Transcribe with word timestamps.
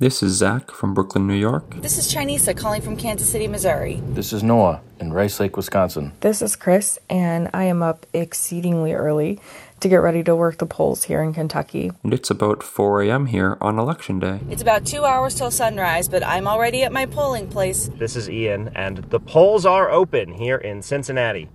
This 0.00 0.22
is 0.22 0.32
Zach 0.32 0.70
from 0.70 0.94
Brooklyn, 0.94 1.26
New 1.26 1.34
York. 1.34 1.74
This 1.82 1.98
is 1.98 2.10
Chinesa 2.10 2.56
calling 2.56 2.80
from 2.80 2.96
Kansas 2.96 3.28
City, 3.28 3.46
Missouri. 3.46 4.02
This 4.12 4.32
is 4.32 4.42
Noah 4.42 4.80
in 4.98 5.12
Rice 5.12 5.38
Lake, 5.38 5.58
Wisconsin. 5.58 6.12
This 6.20 6.40
is 6.40 6.56
Chris, 6.56 6.98
and 7.10 7.50
I 7.52 7.64
am 7.64 7.82
up 7.82 8.06
exceedingly 8.14 8.94
early 8.94 9.38
to 9.80 9.90
get 9.90 9.96
ready 9.96 10.24
to 10.24 10.34
work 10.34 10.56
the 10.56 10.64
polls 10.64 11.04
here 11.04 11.22
in 11.22 11.34
Kentucky. 11.34 11.92
And 12.02 12.14
it's 12.14 12.30
about 12.30 12.62
4 12.62 13.02
a.m. 13.02 13.26
here 13.26 13.58
on 13.60 13.78
Election 13.78 14.18
Day. 14.18 14.40
It's 14.48 14.62
about 14.62 14.86
two 14.86 15.04
hours 15.04 15.34
till 15.34 15.50
sunrise, 15.50 16.08
but 16.08 16.24
I'm 16.24 16.48
already 16.48 16.82
at 16.82 16.92
my 16.92 17.04
polling 17.04 17.48
place. 17.48 17.90
This 17.98 18.16
is 18.16 18.30
Ian, 18.30 18.70
and 18.74 19.04
the 19.10 19.20
polls 19.20 19.66
are 19.66 19.90
open 19.90 20.32
here 20.32 20.56
in 20.56 20.80
Cincinnati. 20.80 21.50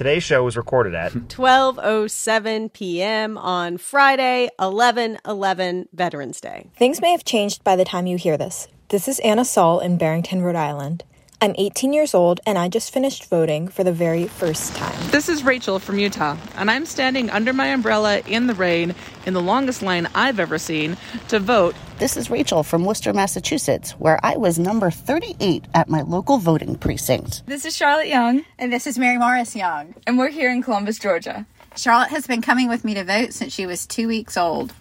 Today's 0.00 0.22
show 0.22 0.42
was 0.42 0.56
recorded 0.56 0.94
at 0.94 1.12
12:07 1.28 2.72
p.m. 2.72 3.36
on 3.36 3.76
Friday, 3.76 4.48
11/11 4.58 5.88
Veterans 5.92 6.40
Day. 6.40 6.70
Things 6.74 7.02
may 7.02 7.12
have 7.12 7.22
changed 7.22 7.62
by 7.64 7.76
the 7.76 7.84
time 7.84 8.06
you 8.06 8.16
hear 8.16 8.38
this. 8.38 8.66
This 8.88 9.08
is 9.08 9.18
Anna 9.18 9.44
Saul 9.44 9.78
in 9.80 9.98
Barrington, 9.98 10.40
Rhode 10.40 10.56
Island. 10.56 11.04
I'm 11.42 11.54
18 11.56 11.94
years 11.94 12.12
old 12.12 12.38
and 12.44 12.58
I 12.58 12.68
just 12.68 12.92
finished 12.92 13.24
voting 13.30 13.68
for 13.68 13.82
the 13.82 13.94
very 13.94 14.26
first 14.26 14.76
time. 14.76 14.94
This 15.10 15.26
is 15.26 15.42
Rachel 15.42 15.78
from 15.78 15.98
Utah, 15.98 16.36
and 16.56 16.70
I'm 16.70 16.84
standing 16.84 17.30
under 17.30 17.54
my 17.54 17.68
umbrella 17.68 18.18
in 18.26 18.46
the 18.46 18.52
rain 18.52 18.94
in 19.24 19.32
the 19.32 19.40
longest 19.40 19.80
line 19.80 20.06
I've 20.14 20.38
ever 20.38 20.58
seen 20.58 20.98
to 21.28 21.38
vote. 21.38 21.74
This 21.98 22.18
is 22.18 22.28
Rachel 22.28 22.62
from 22.62 22.84
Worcester, 22.84 23.14
Massachusetts, 23.14 23.92
where 23.92 24.20
I 24.22 24.36
was 24.36 24.58
number 24.58 24.90
38 24.90 25.64
at 25.72 25.88
my 25.88 26.02
local 26.02 26.36
voting 26.36 26.74
precinct. 26.74 27.42
This 27.46 27.64
is 27.64 27.74
Charlotte 27.74 28.08
Young. 28.08 28.44
And 28.58 28.70
this 28.70 28.86
is 28.86 28.98
Mary 28.98 29.16
Morris 29.16 29.56
Young. 29.56 29.94
And 30.06 30.18
we're 30.18 30.28
here 30.28 30.50
in 30.50 30.62
Columbus, 30.62 30.98
Georgia. 30.98 31.46
Charlotte 31.74 32.10
has 32.10 32.26
been 32.26 32.42
coming 32.42 32.68
with 32.68 32.84
me 32.84 32.92
to 32.92 33.04
vote 33.04 33.32
since 33.32 33.54
she 33.54 33.64
was 33.64 33.86
two 33.86 34.08
weeks 34.08 34.36
old. 34.36 34.74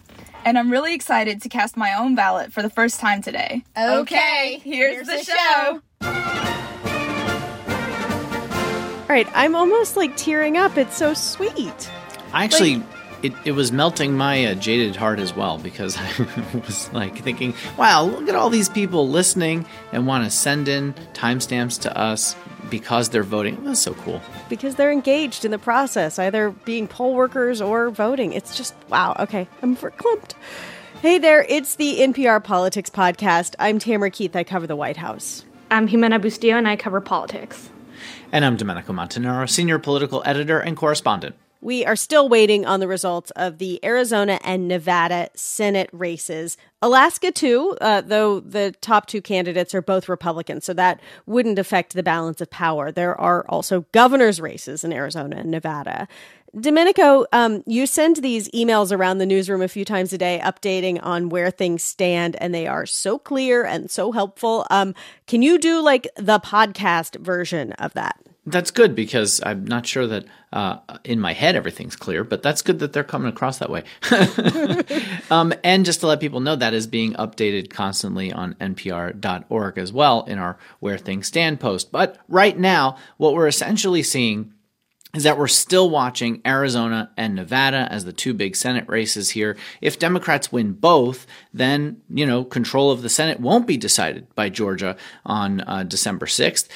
And 0.44 0.58
I'm 0.58 0.70
really 0.70 0.94
excited 0.94 1.42
to 1.44 1.50
cast 1.50 1.78
my 1.78 1.94
own 1.94 2.16
ballot 2.16 2.52
for 2.52 2.62
the 2.62 2.70
first 2.70 3.00
time 3.00 3.22
today. 3.22 3.64
Okay, 3.78 4.60
here's, 4.62 5.08
here's 5.08 5.08
the, 5.08 5.14
the 5.14 5.24
show. 5.24 5.82
All 9.10 9.16
right, 9.16 9.28
I'm 9.34 9.56
almost 9.56 9.98
like 9.98 10.16
tearing 10.16 10.56
up. 10.56 10.78
It's 10.78 10.96
so 10.96 11.16
sweet. 11.16 11.92
I 12.32 12.44
actually, 12.44 12.76
like, 12.76 12.86
it, 13.24 13.34
it 13.44 13.52
was 13.54 13.72
melting 13.72 14.16
my 14.16 14.46
uh, 14.46 14.54
jaded 14.54 14.96
heart 14.96 15.18
as 15.18 15.36
well 15.36 15.58
because 15.58 15.98
I 16.00 16.12
was 16.54 16.94
like 16.94 17.18
thinking, 17.18 17.56
wow, 17.76 18.04
look 18.04 18.30
at 18.30 18.36
all 18.36 18.52
these 18.52 18.70
people 18.70 19.10
listening 19.10 19.66
and 19.92 20.06
want 20.06 20.26
to 20.26 20.30
send 20.30 20.68
in 20.68 20.94
timestamps 21.14 21.82
to 21.82 21.98
us 21.98 22.36
because 22.70 23.10
they're 23.10 23.24
voting. 23.24 23.64
That's 23.64 23.82
so 23.82 23.96
cool. 23.96 24.22
Because 24.48 24.76
they're 24.76 24.92
engaged 24.92 25.44
in 25.44 25.50
the 25.50 25.58
process, 25.58 26.20
either 26.20 26.52
being 26.52 26.88
poll 26.88 27.16
workers 27.16 27.62
or 27.62 27.90
voting. 27.90 28.34
It's 28.34 28.56
just, 28.56 28.76
wow. 28.90 29.16
Okay, 29.20 29.48
I'm 29.64 29.76
verklempt. 29.76 30.34
Hey 31.02 31.18
there, 31.18 31.44
it's 31.50 31.78
the 31.78 32.02
NPR 32.02 32.44
Politics 32.44 32.92
Podcast. 32.92 33.56
I'm 33.58 33.80
Tamara 33.80 34.12
Keith. 34.12 34.36
I 34.36 34.44
cover 34.44 34.68
the 34.68 34.76
White 34.76 34.98
House. 34.98 35.46
I'm 35.72 35.88
Ximena 35.88 36.20
Bustillo, 36.20 36.58
and 36.58 36.68
I 36.68 36.76
cover 36.76 37.00
politics. 37.00 37.70
And 38.32 38.44
I'm 38.44 38.58
Domenico 38.58 38.92
Montanaro, 38.92 39.48
senior 39.48 39.78
political 39.78 40.24
editor 40.26 40.60
and 40.60 40.76
correspondent. 40.76 41.36
We 41.62 41.86
are 41.86 41.98
still 41.98 42.30
waiting 42.30 42.66
on 42.66 42.80
the 42.80 42.88
results 42.88 43.32
of 43.32 43.58
the 43.58 43.84
Arizona 43.84 44.40
and 44.44 44.68
Nevada 44.68 45.30
Senate 45.34 45.90
races. 45.92 46.56
Alaska, 46.82 47.32
too, 47.32 47.78
uh, 47.82 48.00
though 48.00 48.40
the 48.40 48.74
top 48.80 49.08
two 49.08 49.22
candidates 49.22 49.76
are 49.76 49.82
both 49.82 50.08
Republicans, 50.08 50.64
so 50.64 50.74
that 50.76 51.02
wouldn't 51.26 51.60
affect 51.60 51.94
the 51.94 52.04
balance 52.04 52.40
of 52.40 52.50
power. 52.50 52.92
There 52.92 53.20
are 53.20 53.46
also 53.50 53.86
governor's 53.92 54.40
races 54.40 54.86
in 54.86 54.94
Arizona 54.94 55.36
and 55.38 55.52
Nevada. 55.52 56.08
Domenico, 56.58 57.26
um, 57.34 57.62
you 57.68 57.86
send 57.86 58.18
these 58.18 58.50
emails 58.52 58.96
around 58.96 59.18
the 59.18 59.26
newsroom 59.26 59.62
a 59.62 59.68
few 59.68 59.84
times 59.86 60.14
a 60.14 60.18
day 60.18 60.42
updating 60.44 60.98
on 61.04 61.30
where 61.30 61.52
things 61.52 61.84
stand, 61.84 62.38
and 62.38 62.56
they 62.56 62.68
are 62.68 62.86
so 62.86 63.20
clear 63.20 63.66
and 63.66 63.92
so 63.92 64.14
helpful. 64.14 64.66
Um, 64.72 64.96
can 65.28 65.42
you 65.42 65.58
do 65.60 65.82
like 65.82 66.08
the 66.16 66.40
podcast 66.40 67.20
version 67.20 67.74
of 67.74 67.94
that? 67.94 68.18
That's 68.46 68.72
good 68.72 68.96
because 68.96 69.42
I'm 69.46 69.66
not 69.66 69.86
sure 69.86 70.08
that 70.08 70.26
uh, 70.52 70.78
in 71.04 71.20
my 71.20 71.34
head 71.34 71.56
everything's 71.56 71.96
clear, 71.96 72.24
but 72.24 72.42
that's 72.42 72.62
good 72.62 72.80
that 72.80 72.94
they're 72.94 73.04
coming 73.04 73.30
across 73.30 73.60
that 73.60 73.70
way. 73.70 73.84
um, 75.32 75.54
and 75.64 75.86
just 75.86 76.00
to 76.00 76.08
let 76.08 76.20
people 76.20 76.40
know, 76.40 76.56
that 76.56 76.74
is 76.74 76.88
being 76.88 77.14
updated 77.14 77.70
constantly 77.70 78.32
on 78.32 78.56
npr.org 78.56 79.78
as 79.78 79.94
well 79.94 80.24
in 80.24 80.40
our 80.40 80.58
Where 80.80 80.98
Things 80.98 81.28
Stand 81.28 81.60
post. 81.60 81.92
But 81.92 82.18
right 82.28 82.58
now, 82.58 82.98
what 83.18 83.34
we're 83.34 83.48
essentially 83.48 84.04
seeing 84.04 84.54
is 85.16 85.24
that 85.24 85.40
we're 85.40 85.48
still 85.48 85.90
watching 85.90 86.40
Arizona 86.46 87.10
and 87.18 87.34
Nevada 87.34 87.88
as 87.92 88.06
the 88.06 88.14
two 88.14 88.32
big 88.34 88.56
Senate 88.56 88.88
races 88.88 89.32
here. 89.32 89.58
If 89.82 89.98
Democrats 89.98 90.52
win 90.52 90.74
both, 90.74 91.26
then, 91.52 92.02
you 92.10 92.28
know, 92.28 92.44
control 92.44 92.92
of 92.92 93.02
the 93.02 93.10
Senate 93.10 93.40
won't 93.40 93.66
be 93.66 93.76
decided 93.76 94.28
by 94.36 94.50
Georgia 94.50 94.98
on 95.26 95.62
uh, 95.62 95.82
December 95.84 96.28
6th. 96.28 96.68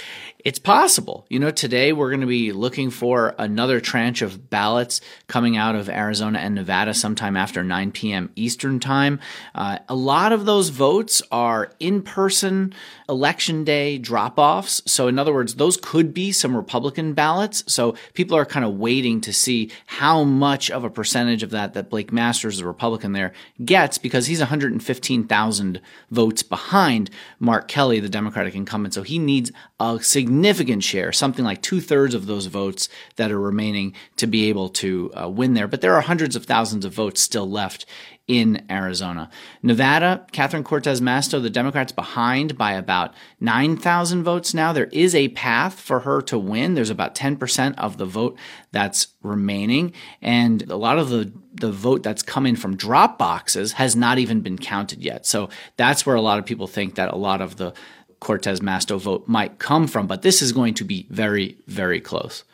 It's 0.43 0.59
possible. 0.59 1.25
You 1.29 1.39
know, 1.39 1.51
today 1.51 1.93
we're 1.93 2.09
going 2.09 2.21
to 2.21 2.27
be 2.27 2.51
looking 2.51 2.89
for 2.89 3.33
another 3.37 3.79
tranche 3.79 4.21
of 4.21 4.49
ballots 4.49 4.99
coming 5.27 5.55
out 5.55 5.75
of 5.75 5.87
Arizona 5.87 6.39
and 6.39 6.53
Nevada 6.53 6.93
sometime 6.93 7.37
after 7.37 7.63
9 7.63 7.91
p.m. 7.93 8.29
Eastern 8.35 8.81
Time. 8.81 9.21
Uh, 9.55 9.79
a 9.87 9.95
lot 9.95 10.33
of 10.33 10.45
those 10.45 10.67
votes 10.67 11.21
are 11.31 11.71
in 11.79 12.01
person 12.01 12.73
election 13.07 13.63
day 13.63 13.97
drop 13.97 14.37
offs. 14.37 14.81
So, 14.85 15.07
in 15.07 15.17
other 15.17 15.33
words, 15.33 15.55
those 15.55 15.77
could 15.77 16.13
be 16.13 16.33
some 16.33 16.57
Republican 16.57 17.13
ballots. 17.13 17.63
So, 17.71 17.95
people 18.13 18.22
are 18.31 18.45
kind 18.45 18.65
of 18.65 18.75
waiting 18.75 19.21
to 19.21 19.33
see 19.33 19.71
how 19.85 20.23
much 20.23 20.71
of 20.71 20.83
a 20.83 20.89
percentage 20.89 21.43
of 21.43 21.49
that 21.51 21.73
that 21.73 21.89
Blake 21.89 22.11
Masters, 22.11 22.57
the 22.57 22.65
Republican 22.65 23.11
there, 23.13 23.33
gets 23.63 23.97
because 23.97 24.27
he's 24.27 24.39
115,000 24.39 25.81
votes 26.11 26.43
behind 26.43 27.09
Mark 27.39 27.67
Kelly, 27.67 27.99
the 27.99 28.09
Democratic 28.09 28.55
incumbent. 28.55 28.93
So, 28.93 29.03
he 29.03 29.19
needs 29.19 29.51
a 29.79 29.99
significant 30.01 30.83
share, 30.83 31.11
something 31.11 31.43
like 31.43 31.61
two 31.61 31.81
thirds 31.81 32.13
of 32.13 32.25
those 32.25 32.45
votes 32.45 32.89
that 33.15 33.31
are 33.31 33.39
remaining 33.39 33.93
to 34.17 34.27
be 34.27 34.49
able 34.49 34.69
to 34.69 35.11
uh, 35.15 35.29
win 35.29 35.53
there. 35.53 35.67
But 35.67 35.81
there 35.81 35.95
are 35.95 36.01
hundreds 36.01 36.35
of 36.35 36.45
thousands 36.45 36.85
of 36.85 36.93
votes 36.93 37.21
still 37.21 37.49
left 37.49 37.85
in 38.27 38.65
Arizona. 38.69 39.29
Nevada, 39.61 40.25
Catherine 40.31 40.63
Cortez 40.63 41.01
Masto, 41.01 41.41
the 41.41 41.49
Democrats 41.49 41.91
behind 41.91 42.57
by 42.57 42.71
about 42.73 43.13
9,000 43.41 44.23
votes 44.23 44.53
now. 44.53 44.71
There 44.71 44.89
is 44.93 45.13
a 45.13 45.27
path 45.29 45.79
for 45.79 46.01
her 46.01 46.21
to 46.23 46.39
win. 46.39 46.73
There's 46.73 46.89
about 46.89 47.15
10% 47.15 47.75
of 47.77 47.97
the 47.97 48.05
vote 48.05 48.37
that's 48.71 49.07
remaining. 49.21 49.91
And 50.21 50.69
a 50.71 50.77
lot 50.77 50.99
of 50.99 51.09
the, 51.09 51.33
the 51.53 51.71
vote 51.71 52.01
that's 52.01 52.23
coming 52.23 52.55
from 52.55 52.77
drop 52.77 53.17
boxes 53.17 53.73
has 53.73 53.93
not 53.93 54.17
even 54.19 54.39
been 54.39 54.57
counted 54.57 55.03
yet. 55.03 55.25
So 55.25 55.49
that's 55.75 56.05
where 56.05 56.15
a 56.15 56.21
lot 56.21 56.39
of 56.39 56.45
people 56.45 56.67
think 56.67 56.95
that 56.95 57.13
a 57.13 57.17
lot 57.17 57.41
of 57.41 57.57
the 57.57 57.73
Cortez 58.21 58.61
Masto 58.61 58.97
vote 58.97 59.27
might 59.27 59.59
come 59.59 59.85
from. 59.85 60.07
But 60.07 60.21
this 60.21 60.41
is 60.41 60.53
going 60.53 60.75
to 60.75 60.85
be 60.85 61.07
very, 61.09 61.57
very 61.67 61.99
close. 61.99 62.45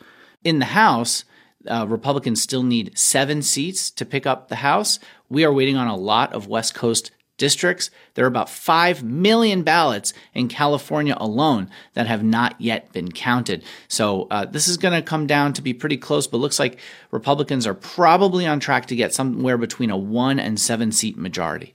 In 0.42 0.58
the 0.58 0.64
House, 0.64 1.24
uh, 1.68 1.86
Republicans 1.88 2.42
still 2.42 2.62
need 2.62 2.96
seven 2.98 3.42
seats 3.42 3.90
to 3.90 4.04
pick 4.04 4.26
up 4.26 4.48
the 4.48 4.56
House. 4.56 4.98
We 5.28 5.44
are 5.44 5.52
waiting 5.52 5.76
on 5.76 5.86
a 5.86 5.96
lot 5.96 6.32
of 6.32 6.46
West 6.46 6.74
Coast 6.74 7.10
districts. 7.40 7.90
There 8.14 8.24
are 8.24 8.28
about 8.28 8.50
5 8.50 9.02
million 9.02 9.62
ballots 9.62 10.12
in 10.34 10.48
California 10.48 11.16
alone 11.16 11.70
that 11.94 12.06
have 12.06 12.22
not 12.22 12.60
yet 12.60 12.92
been 12.92 13.10
counted. 13.10 13.64
So 13.88 14.28
uh, 14.30 14.44
this 14.44 14.68
is 14.68 14.76
going 14.76 14.94
to 14.94 15.02
come 15.02 15.26
down 15.26 15.54
to 15.54 15.62
be 15.62 15.72
pretty 15.72 15.96
close, 15.96 16.26
but 16.26 16.36
looks 16.36 16.58
like 16.58 16.78
Republicans 17.10 17.66
are 17.66 17.74
probably 17.74 18.46
on 18.46 18.60
track 18.60 18.86
to 18.86 18.96
get 18.96 19.14
somewhere 19.14 19.56
between 19.56 19.90
a 19.90 19.96
one 19.96 20.38
and 20.38 20.60
seven 20.60 20.92
seat 20.92 21.16
majority. 21.16 21.74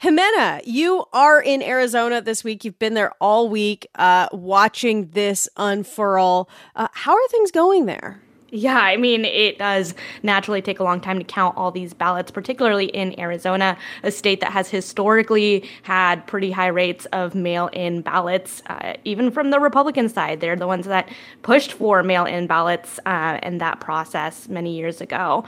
Ximena, 0.00 0.60
you 0.64 1.04
are 1.12 1.40
in 1.40 1.62
Arizona 1.62 2.20
this 2.20 2.44
week. 2.44 2.64
You've 2.64 2.78
been 2.78 2.94
there 2.94 3.12
all 3.20 3.48
week 3.48 3.86
uh, 3.96 4.28
watching 4.32 5.08
this 5.08 5.48
unfurl. 5.56 6.48
Uh, 6.76 6.88
how 6.92 7.14
are 7.14 7.28
things 7.30 7.50
going 7.50 7.86
there? 7.86 8.20
Yeah, 8.56 8.78
I 8.78 8.96
mean, 8.96 9.24
it 9.24 9.58
does 9.58 9.96
naturally 10.22 10.62
take 10.62 10.78
a 10.78 10.84
long 10.84 11.00
time 11.00 11.18
to 11.18 11.24
count 11.24 11.56
all 11.56 11.72
these 11.72 11.92
ballots, 11.92 12.30
particularly 12.30 12.84
in 12.86 13.18
Arizona, 13.18 13.76
a 14.04 14.12
state 14.12 14.38
that 14.42 14.52
has 14.52 14.68
historically 14.70 15.68
had 15.82 16.24
pretty 16.28 16.52
high 16.52 16.68
rates 16.68 17.04
of 17.06 17.34
mail 17.34 17.68
in 17.72 18.00
ballots, 18.00 18.62
uh, 18.66 18.92
even 19.02 19.32
from 19.32 19.50
the 19.50 19.58
Republican 19.58 20.08
side. 20.08 20.40
They're 20.40 20.54
the 20.54 20.68
ones 20.68 20.86
that 20.86 21.08
pushed 21.42 21.72
for 21.72 22.04
mail 22.04 22.26
in 22.26 22.46
ballots 22.46 23.00
uh, 23.06 23.40
in 23.42 23.58
that 23.58 23.80
process 23.80 24.48
many 24.48 24.76
years 24.76 25.00
ago. 25.00 25.44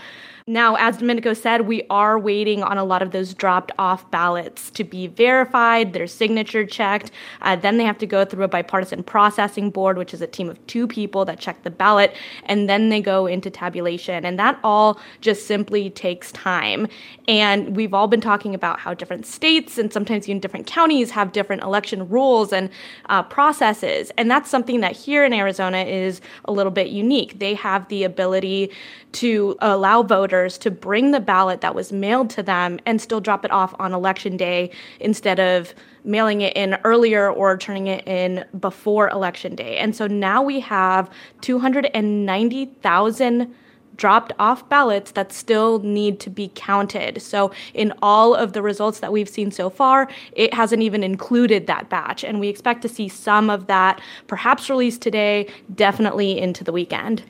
Now, 0.49 0.77
as 0.77 0.99
Domenico 0.99 1.35
said, 1.35 1.63
we 1.63 1.83
are 1.91 2.17
waiting 2.21 2.63
on 2.63 2.79
a 2.79 2.85
lot 2.85 3.03
of 3.03 3.11
those 3.11 3.35
dropped 3.35 3.73
off 3.81 4.09
ballots 4.13 4.71
to 4.71 4.85
be 4.85 5.09
verified, 5.09 5.93
their 5.93 6.07
signature 6.07 6.65
checked. 6.65 7.11
Uh, 7.43 7.57
then 7.57 7.79
they 7.79 7.85
have 7.85 7.99
to 7.99 8.07
go 8.07 8.25
through 8.25 8.45
a 8.45 8.49
bipartisan 8.49 9.03
processing 9.03 9.71
board, 9.71 9.99
which 9.99 10.15
is 10.15 10.21
a 10.23 10.27
team 10.29 10.49
of 10.49 10.65
two 10.69 10.87
people 10.87 11.25
that 11.25 11.41
check 11.41 11.65
the 11.65 11.71
ballot. 11.71 12.15
And 12.45 12.69
then 12.69 12.91
they 12.91 13.01
go 13.01 13.27
into 13.27 13.51
tabulation. 13.51 14.25
And 14.25 14.39
that 14.39 14.61
all 14.63 15.01
just 15.21 15.49
simply 15.49 15.91
takes 15.91 16.31
time. 16.31 16.87
And 17.27 17.75
we've 17.75 17.93
all 17.93 18.07
been 18.07 18.21
talking 18.21 18.55
about 18.55 18.79
how 18.79 18.95
different 18.95 19.27
states 19.27 19.79
and 19.79 19.93
sometimes 19.93 20.29
even 20.29 20.39
different 20.39 20.69
counties 20.69 21.11
have 21.11 21.33
different 21.33 21.65
election 21.65 22.09
rules 22.09 22.53
and 22.53 22.71
uh, 23.07 23.25
processes. 23.25 24.13
And 24.17 24.31
that's 24.31 24.49
something 24.49 24.79
that 24.83 24.93
here 24.93 25.25
in 25.25 25.33
Arizona 25.33 25.79
is 25.79 26.21
a 26.45 26.53
little 26.53 26.71
bit 26.71 26.87
unique. 26.87 27.41
They 27.41 27.55
have 27.55 27.89
the 27.89 28.05
ability 28.05 28.71
to 29.11 29.57
allow 29.61 30.05
voters 30.05 30.36
to 30.59 30.71
bring 30.71 31.11
the 31.11 31.21
ballot 31.21 31.63
that 31.63 31.75
was 31.75 31.93
mailed 31.93 32.31
to 32.31 32.43
them 32.43 32.79
and 32.87 33.01
still 33.01 33.21
drop 33.21 33.45
it 33.45 33.51
off 33.51 33.75
on 33.79 33.93
election 33.93 34.37
day 34.37 34.71
instead 35.01 35.41
of 35.41 35.75
mailing 36.05 36.43
it 36.43 36.57
in 36.57 36.77
earlier 36.85 37.31
or 37.31 37.57
turning 37.57 37.87
it 37.87 38.07
in 38.07 38.45
before 38.59 39.09
election 39.11 39.57
day. 39.57 39.77
And 39.77 39.97
so 39.97 40.07
now 40.07 40.43
we 40.43 40.61
have 40.61 41.11
290,000 41.41 43.55
dropped 43.97 44.33
off 44.39 44.69
ballots 44.69 45.13
that 45.13 45.33
still 45.33 45.79
need 45.81 46.21
to 46.21 46.31
be 46.31 46.51
counted. 46.55 47.21
So, 47.23 47.53
in 47.75 47.93
all 48.03 48.35
of 48.35 48.53
the 48.53 48.63
results 48.63 49.01
that 49.01 49.13
we've 49.13 49.29
seen 49.29 49.51
so 49.51 49.71
far, 49.71 50.09
it 50.33 50.55
hasn't 50.55 50.83
even 50.83 51.03
included 51.03 51.67
that 51.67 51.89
batch. 51.89 52.25
And 52.25 52.41
we 52.41 52.49
expect 52.49 52.83
to 52.83 52.89
see 52.89 53.09
some 53.09 53.51
of 53.51 53.67
that 53.67 54.01
perhaps 54.27 54.69
released 54.69 55.03
today, 55.03 55.49
definitely 55.75 56.39
into 56.39 56.65
the 56.65 56.73
weekend. 56.73 57.23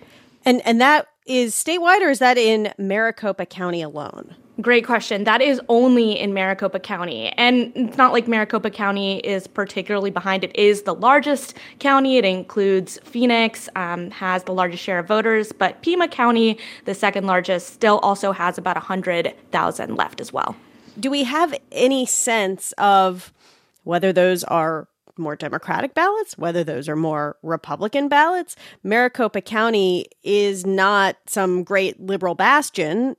And 0.45 0.61
and 0.65 0.81
that 0.81 1.09
is 1.27 1.55
statewide 1.55 2.01
or 2.01 2.11
is 2.11 2.19
that 2.21 2.39
in 2.39 2.73
Maricopa 2.79 3.47
County 3.47 3.83
alone? 3.83 4.35
Great 4.61 4.87
question. 4.87 5.25
That 5.25 5.43
is 5.43 5.61
only 5.69 6.19
in 6.19 6.33
Maricopa 6.33 6.81
County. 6.81 7.29
And 7.37 7.73
it's 7.75 7.99
not 7.99 8.15
like 8.15 8.27
Maricopa 8.27 8.71
County 8.71 9.19
is 9.19 9.47
particularly 9.47 10.11
behind. 10.11 10.45
It 10.45 10.57
is 10.57 10.83
the 10.83 10.95
largest 10.95 11.55
county. 11.79 12.17
It 12.17 12.25
includes 12.25 12.99
Phoenix, 13.05 13.69
um, 13.77 14.11
has 14.13 14.45
the 14.45 14.55
largest 14.55 14.83
share 14.83 14.99
of 14.99 15.07
voters, 15.07 15.53
but 15.53 15.83
Pima 15.83 16.09
County, 16.09 16.59
the 16.87 16.95
second 16.95 17.27
largest, 17.27 17.75
still 17.75 17.99
also 17.99 18.33
has 18.33 18.57
about 18.57 18.77
100,000 18.77 19.95
left 19.95 20.23
as 20.23 20.33
well. 20.33 20.57
Do 20.99 21.11
we 21.11 21.25
have 21.25 21.55
any 21.71 22.07
sense 22.07 22.73
of 22.79 23.35
whether 23.85 24.11
those 24.11 24.43
are 24.43 24.89
more 25.19 25.37
Democratic 25.37 25.95
ballots, 25.95 26.37
whether 26.39 26.65
those 26.65 26.89
are 26.89 26.97
more 26.97 27.37
Republican 27.43 28.09
ballots. 28.09 28.57
Maricopa 28.83 29.41
County 29.41 30.07
is 30.23 30.67
not 30.67 31.17
some 31.27 31.65
great 31.65 32.01
liberal 32.01 32.35
bastion 32.35 33.17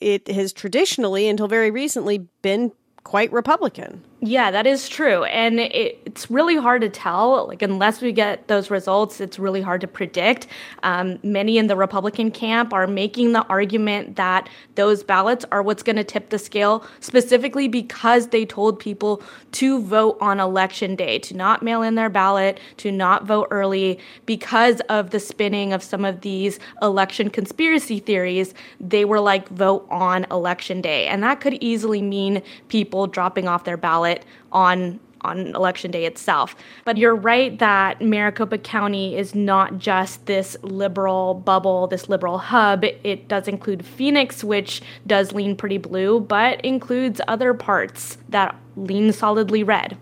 it 0.00 0.28
has 0.28 0.52
traditionally, 0.52 1.28
until 1.28 1.48
very 1.48 1.70
recently, 1.70 2.26
been 2.42 2.72
quite 3.04 3.32
Republican. 3.32 4.04
Yeah, 4.20 4.50
that 4.50 4.66
is 4.66 4.88
true. 4.88 5.22
And 5.24 5.60
it, 5.60 6.00
it's 6.04 6.28
really 6.28 6.56
hard 6.56 6.82
to 6.82 6.88
tell. 6.88 7.46
Like, 7.46 7.62
unless 7.62 8.02
we 8.02 8.10
get 8.10 8.48
those 8.48 8.68
results, 8.68 9.20
it's 9.20 9.38
really 9.38 9.62
hard 9.62 9.80
to 9.82 9.86
predict. 9.86 10.48
Um, 10.82 11.20
many 11.22 11.56
in 11.56 11.68
the 11.68 11.76
Republican 11.76 12.32
camp 12.32 12.72
are 12.72 12.88
making 12.88 13.32
the 13.32 13.46
argument 13.46 14.16
that 14.16 14.48
those 14.74 15.04
ballots 15.04 15.44
are 15.52 15.62
what's 15.62 15.84
going 15.84 15.94
to 15.94 16.02
tip 16.04 16.30
the 16.30 16.38
scale, 16.38 16.84
specifically 16.98 17.68
because 17.68 18.28
they 18.28 18.44
told 18.44 18.80
people 18.80 19.22
to 19.52 19.80
vote 19.82 20.18
on 20.20 20.40
election 20.40 20.96
day, 20.96 21.20
to 21.20 21.36
not 21.36 21.62
mail 21.62 21.82
in 21.82 21.94
their 21.94 22.10
ballot, 22.10 22.58
to 22.78 22.90
not 22.90 23.24
vote 23.24 23.46
early. 23.52 24.00
Because 24.26 24.80
of 24.88 25.10
the 25.10 25.20
spinning 25.20 25.72
of 25.72 25.80
some 25.80 26.04
of 26.04 26.22
these 26.22 26.58
election 26.82 27.30
conspiracy 27.30 28.00
theories, 28.00 28.52
they 28.80 29.04
were 29.04 29.20
like, 29.20 29.48
vote 29.50 29.86
on 29.90 30.26
election 30.32 30.80
day. 30.80 31.06
And 31.06 31.22
that 31.22 31.40
could 31.40 31.54
easily 31.60 32.02
mean 32.02 32.42
people 32.66 33.06
dropping 33.06 33.46
off 33.46 33.62
their 33.62 33.76
ballot 33.76 34.07
ballot 34.08 34.24
on 34.52 35.00
on 35.22 35.48
election 35.48 35.90
day 35.90 36.04
itself. 36.04 36.54
But 36.84 36.96
you're 36.96 37.16
right 37.16 37.58
that 37.58 38.00
Maricopa 38.00 38.56
County 38.56 39.16
is 39.16 39.34
not 39.34 39.78
just 39.78 40.26
this 40.26 40.56
liberal 40.62 41.34
bubble, 41.34 41.88
this 41.88 42.08
liberal 42.08 42.38
hub. 42.38 42.84
It 42.84 43.26
does 43.26 43.48
include 43.48 43.84
Phoenix, 43.84 44.44
which 44.44 44.80
does 45.08 45.32
lean 45.32 45.56
pretty 45.56 45.78
blue, 45.78 46.20
but 46.20 46.60
includes 46.60 47.20
other 47.26 47.52
parts 47.52 48.16
that 48.28 48.54
lean 48.76 49.12
solidly 49.12 49.64
red. 49.64 49.98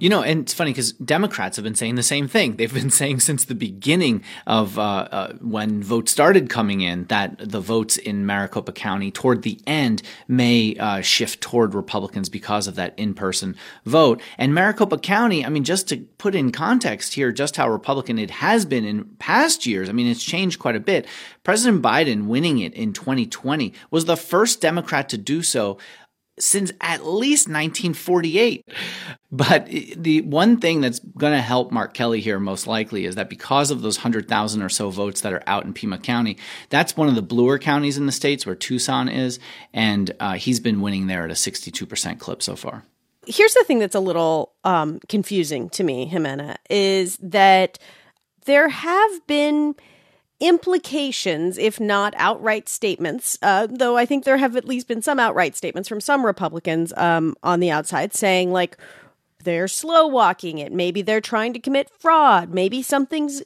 You 0.00 0.08
know, 0.08 0.22
and 0.22 0.40
it's 0.40 0.54
funny 0.54 0.70
because 0.70 0.92
Democrats 0.92 1.56
have 1.56 1.64
been 1.64 1.74
saying 1.74 1.96
the 1.96 2.02
same 2.02 2.28
thing. 2.28 2.56
They've 2.56 2.72
been 2.72 2.90
saying 3.02 3.20
since 3.20 3.44
the 3.44 3.54
beginning 3.54 4.22
of 4.46 4.78
uh, 4.78 4.82
uh, 5.10 5.32
when 5.40 5.82
votes 5.82 6.12
started 6.12 6.48
coming 6.48 6.80
in 6.80 7.04
that 7.06 7.36
the 7.38 7.60
votes 7.60 7.96
in 7.96 8.26
Maricopa 8.26 8.72
County 8.72 9.10
toward 9.10 9.42
the 9.42 9.60
end 9.66 10.02
may 10.28 10.76
uh, 10.76 11.00
shift 11.00 11.40
toward 11.40 11.74
Republicans 11.74 12.28
because 12.28 12.66
of 12.66 12.76
that 12.76 12.94
in 12.98 13.14
person 13.14 13.56
vote. 13.84 14.20
And 14.36 14.54
Maricopa 14.54 14.98
County, 14.98 15.44
I 15.44 15.48
mean, 15.48 15.64
just 15.64 15.88
to 15.88 15.98
put 16.18 16.34
in 16.34 16.52
context 16.52 17.14
here, 17.14 17.32
just 17.32 17.56
how 17.56 17.68
Republican 17.68 18.18
it 18.18 18.30
has 18.30 18.64
been 18.64 18.84
in 18.84 19.04
past 19.18 19.66
years, 19.66 19.88
I 19.88 19.92
mean, 19.92 20.06
it's 20.06 20.24
changed 20.24 20.58
quite 20.58 20.76
a 20.76 20.80
bit. 20.80 21.06
President 21.42 21.82
Biden 21.82 22.26
winning 22.26 22.58
it 22.58 22.74
in 22.74 22.92
2020 22.92 23.72
was 23.90 24.04
the 24.04 24.16
first 24.16 24.60
Democrat 24.60 25.08
to 25.08 25.18
do 25.18 25.42
so 25.42 25.78
since 26.40 26.72
at 26.80 27.06
least 27.06 27.48
1948. 27.48 28.66
But 29.30 29.66
the 29.66 30.22
one 30.22 30.58
thing 30.58 30.80
that's 30.80 30.98
going 30.98 31.32
to 31.32 31.40
help 31.40 31.70
Mark 31.70 31.94
Kelly 31.94 32.20
here 32.20 32.40
most 32.40 32.66
likely 32.66 33.04
is 33.04 33.14
that 33.16 33.28
because 33.28 33.70
of 33.70 33.82
those 33.82 33.98
100,000 33.98 34.62
or 34.62 34.68
so 34.68 34.90
votes 34.90 35.20
that 35.20 35.32
are 35.32 35.42
out 35.46 35.64
in 35.64 35.74
Pima 35.74 35.98
County, 35.98 36.38
that's 36.70 36.96
one 36.96 37.08
of 37.08 37.14
the 37.14 37.22
bluer 37.22 37.58
counties 37.58 37.98
in 37.98 38.06
the 38.06 38.12
states 38.12 38.46
where 38.46 38.54
Tucson 38.54 39.08
is. 39.08 39.38
And 39.74 40.10
uh, 40.20 40.34
he's 40.34 40.60
been 40.60 40.80
winning 40.80 41.06
there 41.06 41.24
at 41.24 41.30
a 41.30 41.34
62% 41.34 42.18
clip 42.18 42.42
so 42.42 42.56
far. 42.56 42.84
Here's 43.26 43.52
the 43.52 43.64
thing 43.64 43.78
that's 43.78 43.94
a 43.94 44.00
little 44.00 44.52
um, 44.64 45.00
confusing 45.08 45.68
to 45.70 45.84
me, 45.84 46.10
Ximena, 46.10 46.56
is 46.70 47.18
that 47.18 47.78
there 48.46 48.70
have 48.70 49.26
been 49.26 49.74
implications, 50.40 51.58
if 51.58 51.80
not 51.80 52.14
outright 52.16 52.68
statements, 52.68 53.38
uh, 53.42 53.66
though 53.68 53.96
I 53.96 54.06
think 54.06 54.24
there 54.24 54.36
have 54.36 54.56
at 54.56 54.64
least 54.64 54.88
been 54.88 55.02
some 55.02 55.18
outright 55.18 55.56
statements 55.56 55.88
from 55.88 56.00
some 56.00 56.24
Republicans 56.24 56.92
um, 56.96 57.34
on 57.42 57.60
the 57.60 57.70
outside 57.70 58.14
saying, 58.14 58.52
like, 58.52 58.76
they're 59.44 59.68
slow 59.68 60.06
walking 60.06 60.58
it. 60.58 60.72
Maybe 60.72 61.00
they're 61.02 61.20
trying 61.20 61.52
to 61.52 61.60
commit 61.60 61.90
fraud. 61.98 62.52
Maybe 62.52 62.82
something's 62.82 63.42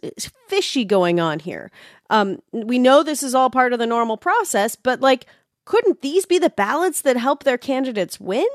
fishy 0.49 0.85
going 0.85 1.21
on 1.21 1.39
here. 1.39 1.71
Um, 2.11 2.43
we 2.53 2.79
know 2.79 3.03
this 3.03 3.23
is 3.23 3.35
all 3.35 3.51
part 3.51 3.73
of 3.73 3.79
the 3.79 3.87
normal 3.87 4.17
process, 4.17 4.75
but 4.75 5.01
like, 5.01 5.27
couldn't 5.65 6.01
these 6.01 6.27
be 6.27 6.39
the 6.39 6.51
ballots 6.51 7.03
that 7.03 7.17
help 7.17 7.45
their 7.45 7.59
candidates 7.59 8.19
win? 8.19 8.49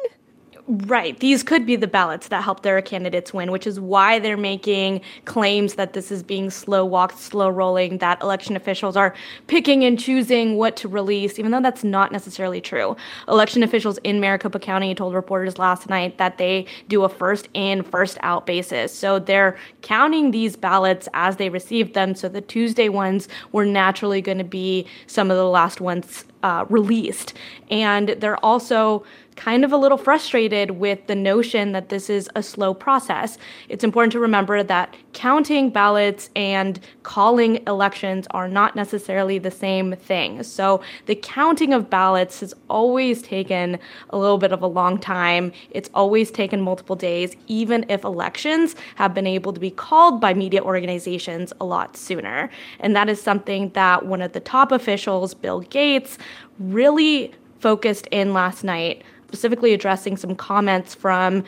Right. 0.70 1.18
These 1.18 1.44
could 1.44 1.66
be 1.66 1.78
the 1.78 1.88
ballots 1.88 2.28
that 2.28 2.44
help 2.44 2.62
their 2.62 2.82
candidates 2.82 3.34
win, 3.34 3.52
which 3.52 3.66
is 3.66 3.80
why 3.80 4.20
they're 4.20 4.36
making 4.36 5.00
claims 5.24 5.76
that 5.76 5.94
this 5.94 6.12
is 6.12 6.24
being 6.24 6.50
slow 6.50 6.84
walked, 6.84 7.20
slow 7.20 7.48
rolling, 7.48 8.00
that 8.00 8.22
election 8.22 8.58
officials 8.58 8.98
are 8.98 9.16
picking 9.48 9.86
and 9.86 9.98
choosing 9.98 10.58
what 10.58 10.76
to 10.76 10.90
release, 10.90 11.40
even 11.40 11.52
though 11.52 11.62
that's 11.62 11.86
not 11.86 12.12
necessarily 12.12 12.60
true. 12.60 12.98
Election 13.30 13.64
officials 13.64 13.98
in 14.00 14.20
Maricopa 14.20 14.60
County 14.60 14.94
told 14.94 15.14
reporters 15.14 15.58
last 15.58 15.88
night 15.88 16.18
that 16.18 16.38
they 16.38 16.66
do 16.90 17.06
a 17.06 17.10
first 17.10 17.48
in, 17.54 17.82
first 17.82 18.18
out 18.20 18.46
basis. 18.46 18.94
So 18.94 19.20
they're 19.20 19.58
counting 19.84 20.32
these 20.32 20.58
ballots 20.58 21.08
as 21.14 21.38
they 21.38 21.48
receive 21.48 21.94
them. 21.94 22.14
So 22.14 22.28
the 22.28 22.42
Tuesday 22.42 22.90
ones 22.90 23.30
were 23.54 23.66
naturally 23.66 24.20
going 24.20 24.40
to 24.40 24.44
be 24.44 24.86
some 25.06 25.32
of 25.32 25.38
the 25.38 25.48
last 25.48 25.80
ones 25.80 26.26
uh, 26.44 26.66
released. 26.70 27.34
And 27.70 28.10
they're 28.10 28.44
also 28.44 29.04
kind 29.38 29.64
of 29.64 29.72
a 29.72 29.78
little 29.78 29.98
frustrated 29.98 30.72
with 30.72 31.06
the 31.08 31.16
notion 31.16 31.72
that 31.72 31.90
this 31.90 32.10
is 32.10 32.28
a 32.36 32.44
slow 32.44 32.74
process. 32.74 33.38
It's 33.70 33.84
important 33.84 34.12
to 34.14 34.20
remember 34.20 34.64
that 34.64 34.96
counting 35.14 35.70
ballots 35.70 36.30
and 36.36 36.80
calling 37.04 37.64
elections 37.68 38.28
are 38.32 38.48
not 38.48 38.76
necessarily 38.76 39.38
the 39.38 39.52
same 39.52 39.96
thing. 39.96 40.44
So 40.44 40.82
the 41.06 41.16
counting 41.16 41.74
of 41.74 41.90
ballots 41.90 42.40
has 42.40 42.54
always 42.70 43.22
taken 43.22 43.80
a 44.10 44.18
little 44.18 44.40
bit 44.40 44.52
of 44.52 44.62
a 44.62 44.68
long 44.68 44.98
time. 44.98 45.52
It's 45.70 45.90
always 45.94 46.32
taken 46.32 46.60
multiple 46.60 46.96
days, 46.96 47.36
even 47.48 47.86
if 47.90 48.04
elections 48.04 48.76
have 48.96 49.14
been 49.14 49.28
able 49.28 49.54
to 49.54 49.60
be 49.60 49.72
called 49.72 50.20
by 50.20 50.34
media 50.34 50.64
organizations 50.64 51.54
a 51.62 51.66
lot 51.66 51.96
sooner. 51.96 52.50
And 52.80 52.96
that 52.96 53.08
is 53.08 53.22
something 53.22 53.70
that 53.72 54.06
one 54.08 54.24
of 54.24 54.34
the 54.34 54.40
top 54.40 54.72
officials, 54.72 55.36
Bill 55.36 55.60
Gates, 55.62 56.18
really 56.60 57.34
focused 57.60 58.08
in 58.12 58.34
last 58.34 58.64
night 58.64 59.04
specifically 59.28 59.74
addressing 59.74 60.18
some 60.18 60.36
comments 60.36 60.96
from 60.96 61.44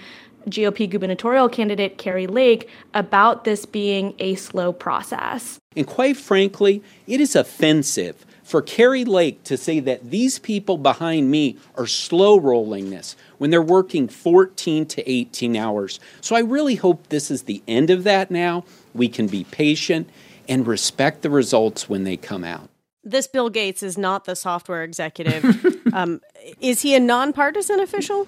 GOP 0.47 0.89
gubernatorial 0.89 1.49
candidate 1.49 1.97
Kari 1.97 2.27
Lake 2.27 2.69
about 2.93 3.43
this 3.43 3.65
being 3.65 4.13
a 4.19 4.35
slow 4.35 4.71
process. 4.73 5.59
And 5.75 5.87
quite 5.87 6.17
frankly, 6.17 6.83
it 7.07 7.21
is 7.21 7.35
offensive 7.35 8.25
for 8.43 8.61
Kari 8.61 9.05
Lake 9.05 9.43
to 9.43 9.57
say 9.57 9.79
that 9.81 10.09
these 10.09 10.39
people 10.39 10.77
behind 10.77 11.29
me 11.29 11.57
are 11.75 11.85
slow 11.85 12.39
rolling 12.39 12.89
this 12.89 13.15
when 13.37 13.51
they're 13.51 13.61
working 13.61 14.07
14 14.07 14.85
to 14.87 15.09
18 15.09 15.55
hours. 15.55 15.99
So 16.21 16.35
I 16.35 16.39
really 16.39 16.75
hope 16.75 17.07
this 17.09 17.29
is 17.29 17.43
the 17.43 17.61
end 17.67 17.89
of 17.89 18.03
that 18.05 18.31
now. 18.31 18.65
We 18.93 19.07
can 19.07 19.27
be 19.27 19.43
patient 19.43 20.09
and 20.47 20.65
respect 20.65 21.21
the 21.21 21.29
results 21.29 21.87
when 21.87 22.05
they 22.05 22.17
come 22.17 22.43
out 22.43 22.69
this 23.03 23.27
Bill 23.27 23.49
Gates 23.49 23.83
is 23.83 23.97
not 23.97 24.25
the 24.25 24.35
software 24.35 24.83
executive. 24.83 25.43
um, 25.93 26.21
is 26.59 26.81
he 26.81 26.95
a 26.95 26.99
nonpartisan 26.99 27.79
official? 27.79 28.27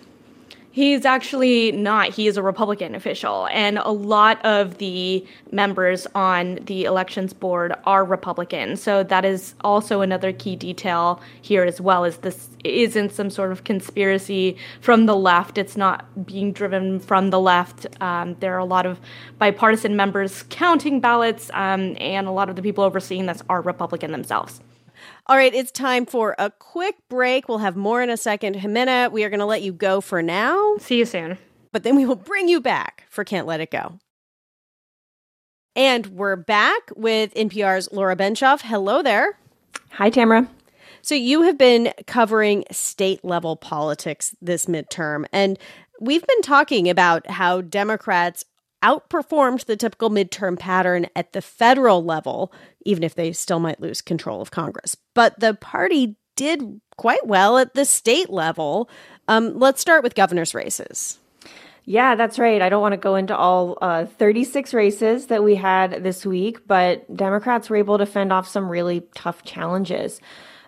He's 0.73 1.03
actually 1.03 1.73
not. 1.73 2.09
He 2.09 2.27
is 2.27 2.37
a 2.37 2.41
Republican 2.41 2.95
official. 2.95 3.47
And 3.51 3.77
a 3.77 3.91
lot 3.91 4.43
of 4.45 4.77
the 4.77 5.25
members 5.51 6.07
on 6.15 6.59
the 6.63 6.85
elections 6.85 7.33
board 7.33 7.73
are 7.85 8.05
Republican. 8.05 8.77
So 8.77 9.03
that 9.03 9.25
is 9.25 9.53
also 9.65 9.99
another 9.99 10.31
key 10.31 10.55
detail 10.55 11.21
here 11.41 11.65
as 11.65 11.81
well 11.81 12.05
is 12.05 12.17
this 12.17 12.49
isn't 12.63 13.11
some 13.11 13.29
sort 13.29 13.51
of 13.51 13.65
conspiracy 13.65 14.55
from 14.79 15.07
the 15.07 15.15
left. 15.15 15.57
It's 15.57 15.75
not 15.75 16.25
being 16.25 16.53
driven 16.53 17.01
from 17.01 17.31
the 17.31 17.39
left. 17.39 17.85
Um, 17.99 18.37
there 18.39 18.55
are 18.55 18.59
a 18.59 18.65
lot 18.65 18.85
of 18.85 18.97
bipartisan 19.39 19.97
members 19.97 20.45
counting 20.49 21.01
ballots, 21.01 21.49
um, 21.53 21.97
and 21.99 22.27
a 22.27 22.31
lot 22.31 22.49
of 22.49 22.55
the 22.55 22.61
people 22.61 22.85
overseeing 22.85 23.25
this 23.25 23.41
are 23.49 23.61
Republican 23.61 24.13
themselves. 24.13 24.61
All 25.27 25.35
right, 25.35 25.53
it's 25.53 25.71
time 25.71 26.05
for 26.05 26.35
a 26.37 26.49
quick 26.49 26.95
break. 27.09 27.47
We'll 27.47 27.59
have 27.59 27.75
more 27.75 28.01
in 28.01 28.09
a 28.09 28.17
second. 28.17 28.55
Ximena, 28.55 29.11
we 29.11 29.23
are 29.23 29.29
going 29.29 29.39
to 29.39 29.45
let 29.45 29.61
you 29.61 29.73
go 29.73 30.01
for 30.01 30.21
now. 30.21 30.75
See 30.79 30.97
you 30.97 31.05
soon. 31.05 31.37
But 31.71 31.83
then 31.83 31.95
we 31.95 32.05
will 32.05 32.15
bring 32.15 32.47
you 32.47 32.59
back 32.59 33.05
for 33.09 33.23
Can't 33.23 33.47
Let 33.47 33.61
It 33.61 33.71
Go. 33.71 33.99
And 35.75 36.07
we're 36.07 36.35
back 36.35 36.81
with 36.95 37.33
NPR's 37.33 37.89
Laura 37.91 38.15
Benshoff. 38.15 38.61
Hello 38.61 39.01
there. 39.01 39.37
Hi, 39.91 40.09
Tamara. 40.09 40.49
So, 41.01 41.15
you 41.15 41.43
have 41.43 41.57
been 41.57 41.93
covering 42.05 42.65
state 42.71 43.23
level 43.25 43.55
politics 43.55 44.35
this 44.41 44.67
midterm, 44.67 45.25
and 45.31 45.57
we've 45.99 46.25
been 46.27 46.41
talking 46.41 46.89
about 46.89 47.27
how 47.29 47.61
Democrats 47.61 48.45
outperformed 48.83 49.65
the 49.65 49.75
typical 49.77 50.09
midterm 50.09 50.57
pattern 50.57 51.07
at 51.15 51.33
the 51.33 51.41
federal 51.41 52.03
level, 52.03 52.51
even 52.85 53.03
if 53.03 53.15
they 53.15 53.31
still 53.31 53.59
might 53.59 53.81
lose 53.81 54.01
control 54.01 54.41
of 54.41 54.51
Congress. 54.51 54.95
But 55.13 55.39
the 55.39 55.53
party 55.53 56.15
did 56.35 56.81
quite 56.97 57.25
well 57.27 57.57
at 57.57 57.73
the 57.73 57.85
state 57.85 58.29
level. 58.29 58.89
Um, 59.27 59.59
let's 59.59 59.81
start 59.81 60.03
with 60.03 60.15
governor's 60.15 60.53
races. 60.53 61.19
Yeah, 61.85 62.15
that's 62.15 62.37
right. 62.37 62.61
I 62.61 62.69
don't 62.69 62.81
want 62.81 62.93
to 62.93 62.97
go 62.97 63.15
into 63.15 63.35
all 63.35 63.77
uh, 63.81 64.05
36 64.05 64.73
races 64.73 65.27
that 65.27 65.43
we 65.43 65.55
had 65.55 66.03
this 66.03 66.25
week, 66.25 66.67
but 66.67 67.15
Democrats 67.15 67.69
were 67.69 67.75
able 67.75 67.97
to 67.97 68.05
fend 68.05 68.31
off 68.31 68.47
some 68.47 68.69
really 68.69 69.01
tough 69.15 69.43
challenges. 69.43 70.21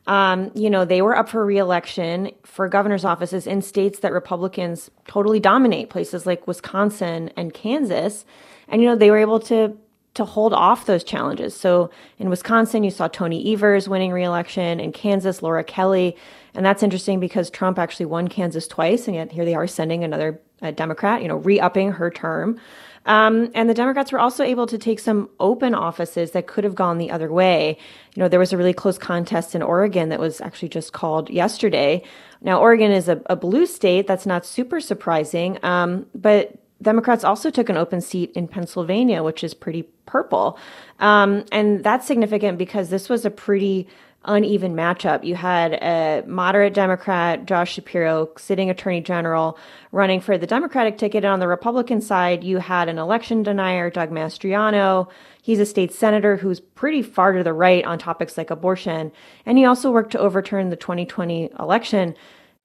Um, 0.06 0.52
you 0.54 0.70
know, 0.70 0.84
they 0.84 1.02
were 1.02 1.16
up 1.16 1.30
for 1.30 1.46
reelection 1.46 2.32
for 2.44 2.68
governor's 2.68 3.06
offices 3.06 3.48
in 3.48 3.62
states 3.62 4.00
that 4.00 4.12
Republicans 4.12 4.92
totally 5.08 5.40
dominate, 5.40 5.90
places 5.90 6.26
like 6.26 6.46
Wisconsin 6.46 7.32
and 7.38 7.54
Kansas. 7.54 8.26
And, 8.68 8.82
you 8.82 8.88
know, 8.90 8.96
they 8.96 9.12
were 9.12 9.18
able 9.18 9.40
to 9.42 9.78
to 10.14 10.26
hold 10.26 10.54
off 10.54 10.86
those 10.86 11.04
challenges. 11.04 11.56
So 11.56 11.90
in 12.20 12.30
Wisconsin, 12.30 12.84
you 12.84 12.92
saw 12.92 13.08
Tony 13.08 13.52
Evers 13.52 13.90
winning 13.90 14.12
reelection. 14.12 14.80
In 14.80 14.92
Kansas, 14.92 15.42
Laura 15.42 15.64
Kelly. 15.64 16.16
And 16.54 16.64
that's 16.64 16.84
interesting 16.84 17.20
because 17.20 17.50
Trump 17.50 17.80
actually 17.80 18.06
won 18.06 18.28
Kansas 18.28 18.68
twice, 18.68 19.08
and 19.08 19.16
yet 19.16 19.32
here 19.32 19.44
they 19.44 19.56
are 19.56 19.66
sending 19.66 20.04
another 20.04 20.40
uh, 20.62 20.70
Democrat, 20.70 21.24
you 21.24 21.28
know, 21.28 21.38
re-upping 21.38 21.94
her 21.94 22.12
term. 22.12 22.60
Um, 23.06 23.52
and 23.54 23.70
the 23.70 23.74
Democrats 23.74 24.12
were 24.12 24.20
also 24.20 24.44
able 24.44 24.66
to 24.68 24.78
take 24.78 25.00
some 25.00 25.30
open 25.40 25.76
offices 25.76 26.32
that 26.32 26.48
could 26.48 26.64
have 26.64 26.76
gone 26.76 26.98
the 26.98 27.12
other 27.12 27.32
way. 27.32 27.78
You 28.16 28.22
know, 28.22 28.30
there 28.30 28.40
was 28.40 28.54
a 28.54 28.58
really 28.58 28.74
close 28.74 28.98
contest 28.98 29.56
in 29.56 29.62
Oregon 29.62 30.10
that 30.10 30.20
was 30.20 30.40
actually 30.42 30.70
just 30.70 30.94
called 30.94 31.30
yesterday. 31.30 32.04
Now, 32.42 32.60
Oregon 32.60 32.92
is 32.92 33.10
a, 33.10 33.22
a 33.26 33.36
blue 33.36 33.66
state. 33.66 34.08
That's 34.08 34.26
not 34.26 34.46
super 34.46 34.80
surprising. 34.80 35.60
Um, 35.64 36.06
but 36.16 36.56
Democrats 36.82 37.24
also 37.24 37.50
took 37.50 37.70
an 37.70 37.78
open 37.78 38.02
seat 38.02 38.32
in 38.36 38.48
Pennsylvania, 38.48 39.24
which 39.24 39.44
is 39.44 39.54
pretty 39.54 39.84
purple. 40.06 40.58
Um, 41.00 41.46
and 41.52 41.84
that's 41.84 42.06
significant 42.06 42.58
because 42.58 42.90
this 42.90 43.10
was 43.10 43.26
a 43.26 43.32
pretty 43.32 43.88
uneven 44.26 44.76
matchup. 44.76 45.24
You 45.24 45.36
had 45.36 45.74
a 45.74 46.24
moderate 46.28 46.74
Democrat, 46.74 47.46
Josh 47.46 47.74
Shapiro, 47.74 48.30
sitting 48.38 48.70
attorney 48.70 49.02
general, 49.02 49.58
running 49.92 50.22
for 50.22 50.38
the 50.38 50.48
Democratic 50.48 50.98
ticket. 50.98 51.24
And 51.24 51.34
on 51.34 51.40
the 51.40 51.48
Republican 51.48 52.02
side, 52.02 52.44
you 52.44 52.58
had 52.58 52.90
an 52.90 52.98
election 52.98 53.44
denier, 53.44 53.90
Doug 53.90 54.10
Mastriano. 54.10 55.10
He's 55.42 55.60
a 55.60 55.66
state 55.66 55.94
senator 55.94 56.38
who's 56.38 56.60
pretty 56.60 57.02
far 57.02 57.34
to 57.34 57.44
the 57.44 57.54
right 57.54 57.84
on 57.84 58.00
topics 58.00 58.38
like 58.38 58.50
abortion. 58.50 59.12
And 59.46 59.58
he 59.58 59.66
also 59.66 59.92
worked 59.92 60.12
to 60.12 60.20
overturn 60.20 60.70
the 60.70 60.76
2020 60.76 61.52
election. 61.60 62.16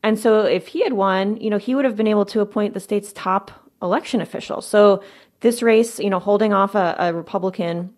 And 0.02 0.18
so 0.18 0.42
if 0.42 0.68
he 0.68 0.82
had 0.82 0.92
won, 0.92 1.36
you 1.38 1.50
know, 1.50 1.58
he 1.58 1.74
would 1.74 1.84
have 1.84 1.96
been 1.96 2.06
able 2.06 2.26
to 2.26 2.40
appoint 2.40 2.74
the 2.74 2.80
state's 2.80 3.12
top 3.12 3.50
election 3.82 4.20
official. 4.20 4.60
So 4.60 5.02
this 5.40 5.62
race, 5.62 5.98
you 5.98 6.10
know, 6.10 6.18
holding 6.18 6.52
off 6.52 6.74
a, 6.74 6.96
a 6.98 7.12
Republican 7.12 7.94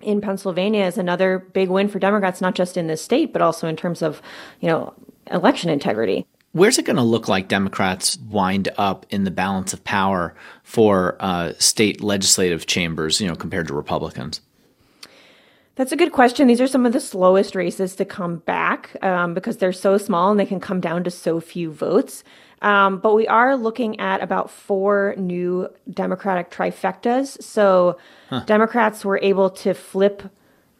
in 0.00 0.20
Pennsylvania 0.20 0.84
is 0.84 0.98
another 0.98 1.38
big 1.38 1.68
win 1.68 1.88
for 1.88 1.98
Democrats, 1.98 2.40
not 2.40 2.54
just 2.54 2.76
in 2.76 2.86
this 2.86 3.02
state, 3.02 3.32
but 3.32 3.42
also 3.42 3.68
in 3.68 3.76
terms 3.76 4.02
of, 4.02 4.22
you 4.60 4.68
know, 4.68 4.94
election 5.30 5.70
integrity. 5.70 6.26
Where's 6.52 6.78
it 6.78 6.84
going 6.84 6.96
to 6.96 7.02
look 7.02 7.28
like 7.28 7.46
Democrats 7.46 8.18
wind 8.28 8.68
up 8.76 9.06
in 9.10 9.22
the 9.24 9.30
balance 9.30 9.72
of 9.72 9.84
power 9.84 10.34
for 10.64 11.16
uh, 11.20 11.52
state 11.58 12.02
legislative 12.02 12.66
chambers, 12.66 13.20
you 13.20 13.28
know, 13.28 13.36
compared 13.36 13.68
to 13.68 13.74
Republicans? 13.74 14.40
That's 15.80 15.92
a 15.92 15.96
good 15.96 16.12
question. 16.12 16.46
These 16.46 16.60
are 16.60 16.66
some 16.66 16.84
of 16.84 16.92
the 16.92 17.00
slowest 17.00 17.54
races 17.54 17.96
to 17.96 18.04
come 18.04 18.36
back 18.36 19.02
um, 19.02 19.32
because 19.32 19.56
they're 19.56 19.72
so 19.72 19.96
small 19.96 20.30
and 20.30 20.38
they 20.38 20.44
can 20.44 20.60
come 20.60 20.78
down 20.78 21.04
to 21.04 21.10
so 21.10 21.40
few 21.40 21.72
votes. 21.72 22.22
Um, 22.60 22.98
but 22.98 23.14
we 23.14 23.26
are 23.26 23.56
looking 23.56 23.98
at 23.98 24.22
about 24.22 24.50
four 24.50 25.14
new 25.16 25.70
Democratic 25.90 26.50
trifectas. 26.50 27.42
So 27.42 27.96
huh. 28.28 28.40
Democrats 28.44 29.06
were 29.06 29.18
able 29.22 29.48
to 29.48 29.72
flip, 29.72 30.22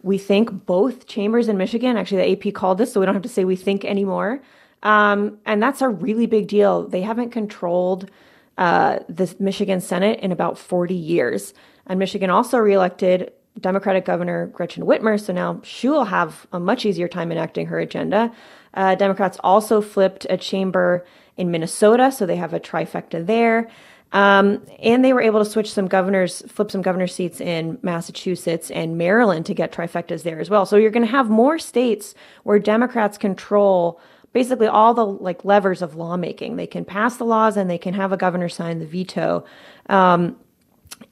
we 0.02 0.18
think, 0.18 0.66
both 0.66 1.06
chambers 1.06 1.48
in 1.48 1.56
Michigan. 1.56 1.96
Actually, 1.96 2.34
the 2.34 2.48
AP 2.48 2.52
called 2.52 2.76
this, 2.76 2.92
so 2.92 3.00
we 3.00 3.06
don't 3.06 3.14
have 3.14 3.22
to 3.22 3.28
say 3.30 3.46
we 3.46 3.56
think 3.56 3.86
anymore. 3.86 4.42
Um, 4.82 5.38
and 5.46 5.62
that's 5.62 5.80
a 5.80 5.88
really 5.88 6.26
big 6.26 6.46
deal. 6.46 6.86
They 6.86 7.00
haven't 7.00 7.30
controlled 7.30 8.10
uh, 8.58 8.98
the 9.08 9.34
Michigan 9.38 9.80
Senate 9.80 10.20
in 10.20 10.30
about 10.30 10.58
40 10.58 10.94
years. 10.94 11.54
And 11.86 11.98
Michigan 11.98 12.28
also 12.28 12.58
reelected 12.58 13.32
Democratic 13.60 14.04
Governor 14.04 14.46
Gretchen 14.48 14.84
Whitmer, 14.84 15.20
so 15.20 15.32
now 15.32 15.60
she 15.62 15.88
will 15.88 16.04
have 16.04 16.46
a 16.52 16.60
much 16.60 16.84
easier 16.84 17.08
time 17.08 17.30
enacting 17.30 17.66
her 17.66 17.78
agenda. 17.78 18.32
Uh, 18.74 18.94
Democrats 18.94 19.38
also 19.42 19.80
flipped 19.80 20.26
a 20.30 20.36
chamber 20.36 21.04
in 21.36 21.50
Minnesota, 21.50 22.12
so 22.12 22.26
they 22.26 22.36
have 22.36 22.54
a 22.54 22.60
trifecta 22.60 23.24
there. 23.24 23.68
Um, 24.12 24.66
and 24.80 25.04
they 25.04 25.12
were 25.12 25.22
able 25.22 25.42
to 25.42 25.48
switch 25.48 25.72
some 25.72 25.86
governors, 25.86 26.42
flip 26.48 26.70
some 26.70 26.82
governor 26.82 27.06
seats 27.06 27.40
in 27.40 27.78
Massachusetts 27.82 28.70
and 28.70 28.98
Maryland 28.98 29.46
to 29.46 29.54
get 29.54 29.72
trifectas 29.72 30.24
there 30.24 30.40
as 30.40 30.50
well. 30.50 30.66
So 30.66 30.76
you're 30.76 30.90
going 30.90 31.06
to 31.06 31.12
have 31.12 31.30
more 31.30 31.58
states 31.58 32.14
where 32.42 32.58
Democrats 32.58 33.18
control 33.18 34.00
basically 34.32 34.66
all 34.66 34.94
the 34.94 35.06
like 35.06 35.44
levers 35.44 35.82
of 35.82 35.94
lawmaking. 35.94 36.56
They 36.56 36.66
can 36.66 36.84
pass 36.84 37.16
the 37.16 37.24
laws 37.24 37.56
and 37.56 37.70
they 37.70 37.78
can 37.78 37.94
have 37.94 38.12
a 38.12 38.16
governor 38.16 38.48
sign 38.48 38.78
the 38.78 38.86
veto. 38.86 39.44
Um, 39.88 40.36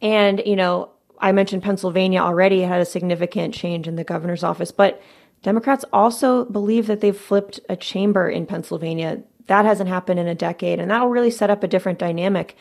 and 0.02 0.42
you 0.44 0.56
know, 0.56 0.90
I 1.20 1.32
mentioned 1.32 1.62
Pennsylvania 1.62 2.20
already 2.20 2.62
had 2.62 2.80
a 2.80 2.84
significant 2.84 3.54
change 3.54 3.88
in 3.88 3.96
the 3.96 4.04
governor's 4.04 4.44
office, 4.44 4.70
but 4.70 5.02
Democrats 5.42 5.84
also 5.92 6.44
believe 6.46 6.86
that 6.86 7.00
they've 7.00 7.16
flipped 7.16 7.60
a 7.68 7.76
chamber 7.76 8.28
in 8.28 8.46
Pennsylvania. 8.46 9.22
That 9.46 9.64
hasn't 9.64 9.88
happened 9.88 10.20
in 10.20 10.26
a 10.26 10.34
decade, 10.34 10.80
and 10.80 10.90
that'll 10.90 11.08
really 11.08 11.30
set 11.30 11.50
up 11.50 11.62
a 11.62 11.68
different 11.68 11.98
dynamic 11.98 12.56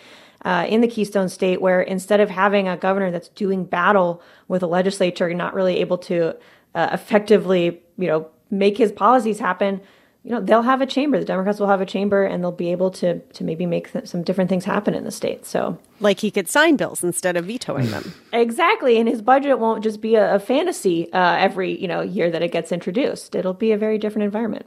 uh, 0.46 0.66
in 0.70 0.82
the 0.82 0.88
Keystone 0.88 1.30
State, 1.30 1.62
where 1.62 1.82
instead 1.82 2.20
of 2.20 2.30
having 2.30 2.68
a 2.68 2.78
governor 2.78 3.12
that's 3.12 3.30
doing 3.30 3.66
battle 3.66 4.22
with 4.48 4.64
a 4.64 4.68
legislature 4.68 5.28
and 5.28 5.38
not 5.38 5.54
really 5.54 5.80
able 5.80 5.98
to 5.98 6.36
uh, 6.76 6.90
effectively, 6.94 7.82
you 7.98 8.08
know, 8.08 8.30
make 8.52 8.78
his 8.78 8.92
policies 8.92 9.40
happen, 9.40 9.82
you 10.28 10.34
know, 10.34 10.42
they'll 10.42 10.62
have 10.62 10.82
a 10.82 10.86
chamber. 10.86 11.18
The 11.18 11.24
Democrats 11.24 11.58
will 11.58 11.68
have 11.68 11.80
a 11.80 11.86
chamber, 11.86 12.26
and 12.26 12.44
they'll 12.44 12.52
be 12.52 12.74
able 12.74 12.92
to 12.92 13.20
to 13.20 13.44
maybe 13.46 13.66
make 13.66 13.94
th- 13.94 14.08
some 14.08 14.24
different 14.24 14.50
things 14.50 14.66
happen 14.66 14.94
in 14.94 15.06
the 15.06 15.12
state. 15.12 15.46
So, 15.46 15.80
like 16.02 16.20
he 16.20 16.32
could 16.32 16.50
sign 16.50 16.76
bills 16.76 17.02
instead 17.02 17.38
of 17.38 17.46
vetoing 17.46 17.90
them. 17.92 18.14
exactly, 18.34 18.98
and 18.98 19.08
his 19.08 19.22
budget 19.22 19.58
won't 19.58 19.86
just 19.86 20.02
be 20.02 20.16
a, 20.16 20.36
a 20.36 20.40
fantasy 20.40 21.10
uh, 21.14 21.38
every 21.38 21.80
you 21.80 21.88
know 21.88 22.02
year 22.02 22.30
that 22.30 22.44
it 22.44 22.52
gets 22.52 22.74
introduced. 22.74 23.36
It'll 23.36 23.54
be 23.54 23.72
a 23.72 23.78
very 23.78 23.98
different 23.98 24.26
environment. 24.26 24.66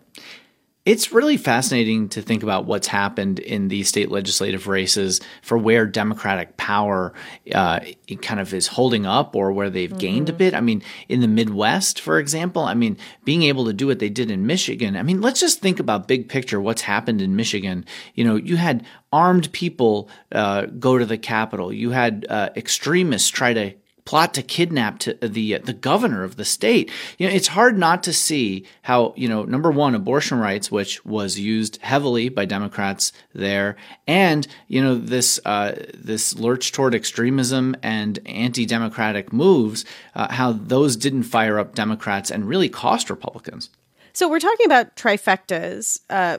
It's 0.91 1.13
really 1.13 1.37
fascinating 1.37 2.09
to 2.09 2.21
think 2.21 2.43
about 2.43 2.65
what's 2.65 2.89
happened 2.89 3.39
in 3.39 3.69
these 3.69 3.87
state 3.87 4.11
legislative 4.11 4.67
races 4.67 5.21
for 5.41 5.57
where 5.57 5.87
Democratic 5.87 6.57
power 6.57 7.13
uh, 7.55 7.79
kind 8.23 8.41
of 8.41 8.53
is 8.53 8.67
holding 8.67 9.07
up 9.07 9.37
or 9.37 9.53
where 9.53 9.71
they've 9.71 9.89
mm-hmm. 9.89 9.99
gained 9.99 10.29
a 10.29 10.33
mm-hmm. 10.33 10.39
bit. 10.39 10.53
I 10.53 10.61
mean, 10.61 10.83
in 11.09 11.21
the 11.21 11.29
Midwest, 11.29 12.01
for 12.01 12.19
example, 12.19 12.63
I 12.63 12.75
mean, 12.75 12.97
being 13.23 13.45
able 13.45 13.67
to 13.67 13.73
do 13.73 13.87
what 13.87 14.01
they 14.01 14.09
did 14.09 14.33
in 14.33 14.49
Michigan. 14.49 14.97
I 14.97 15.05
mean, 15.05 15.21
let's 15.21 15.39
just 15.39 15.61
think 15.61 15.79
about 15.79 16.09
big 16.09 16.29
picture 16.29 16.61
what's 16.61 16.83
happened 16.83 17.23
in 17.23 17.37
Michigan. 17.37 17.87
You 18.17 18.25
know, 18.25 18.35
you 18.35 18.57
had 18.57 18.85
armed 19.13 19.53
people 19.53 20.11
uh, 20.33 20.63
go 20.63 20.99
to 20.99 21.07
the 21.07 21.19
Capitol, 21.19 21.73
you 21.73 21.91
had 21.91 22.27
uh, 22.29 22.49
extremists 22.57 23.29
try 23.29 23.55
to 23.55 23.75
plot 24.11 24.35
to 24.35 24.43
kidnap 24.43 24.99
to 24.99 25.15
the 25.23 25.59
the 25.59 25.73
governor 25.73 26.25
of 26.25 26.35
the 26.35 26.45
state. 26.45 26.91
You 27.17 27.29
know, 27.29 27.33
it's 27.33 27.47
hard 27.47 27.79
not 27.79 28.03
to 28.03 28.13
see 28.13 28.67
how 28.83 29.15
you 29.17 29.29
know 29.29 29.45
number 29.45 29.71
one, 29.71 29.95
abortion 29.95 30.41
rights, 30.41 30.69
which 30.69 31.05
was 31.05 31.39
used 31.39 31.81
heavily 31.81 32.29
by 32.29 32.45
Democrats 32.45 33.13
there, 33.33 33.77
and 34.09 34.49
you 34.67 34.83
know 34.83 34.97
this 34.97 35.39
uh, 35.45 35.77
this 35.95 36.35
lurch 36.35 36.73
toward 36.73 36.93
extremism 36.93 37.77
and 37.85 38.19
anti-democratic 38.27 39.33
moves, 39.33 39.85
uh, 40.17 40.33
how 40.33 40.51
those 40.51 40.97
didn't 40.97 41.23
fire 41.23 41.61
up 41.61 41.77
Democrats 41.77 42.33
and 42.33 42.49
really 42.49 42.69
cost 42.69 43.11
Republicans. 43.11 43.71
So 44.13 44.29
we're 44.29 44.41
talking 44.41 44.67
about 44.67 44.97
trifectas, 44.97 46.01
uh, 46.11 46.39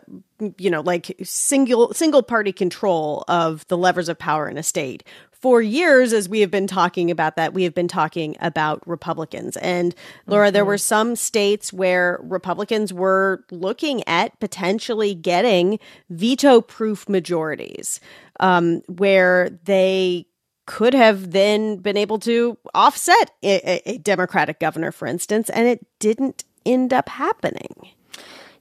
you 0.57 0.69
know, 0.69 0.81
like 0.81 1.15
single 1.23 1.93
single 1.93 2.21
party 2.21 2.51
control 2.51 3.23
of 3.29 3.65
the 3.69 3.77
levers 3.77 4.09
of 4.09 4.19
power 4.19 4.49
in 4.49 4.57
a 4.57 4.63
state. 4.63 5.05
For 5.41 5.59
years, 5.59 6.13
as 6.13 6.29
we 6.29 6.41
have 6.41 6.51
been 6.51 6.67
talking 6.67 7.09
about 7.09 7.35
that, 7.35 7.53
we 7.53 7.63
have 7.63 7.73
been 7.73 7.87
talking 7.87 8.35
about 8.41 8.87
Republicans. 8.87 9.57
And 9.57 9.95
Laura, 10.27 10.47
mm-hmm. 10.47 10.53
there 10.53 10.65
were 10.65 10.77
some 10.77 11.15
states 11.15 11.73
where 11.73 12.19
Republicans 12.21 12.93
were 12.93 13.43
looking 13.49 14.07
at 14.07 14.39
potentially 14.39 15.15
getting 15.15 15.79
veto 16.11 16.61
proof 16.61 17.09
majorities, 17.09 17.99
um, 18.39 18.81
where 18.87 19.49
they 19.63 20.27
could 20.67 20.93
have 20.93 21.31
then 21.31 21.77
been 21.77 21.97
able 21.97 22.19
to 22.19 22.55
offset 22.75 23.31
a, 23.43 23.81
a 23.89 23.97
Democratic 23.97 24.59
governor, 24.59 24.91
for 24.91 25.07
instance, 25.07 25.49
and 25.49 25.67
it 25.67 25.83
didn't 25.97 26.43
end 26.67 26.93
up 26.93 27.09
happening. 27.09 27.89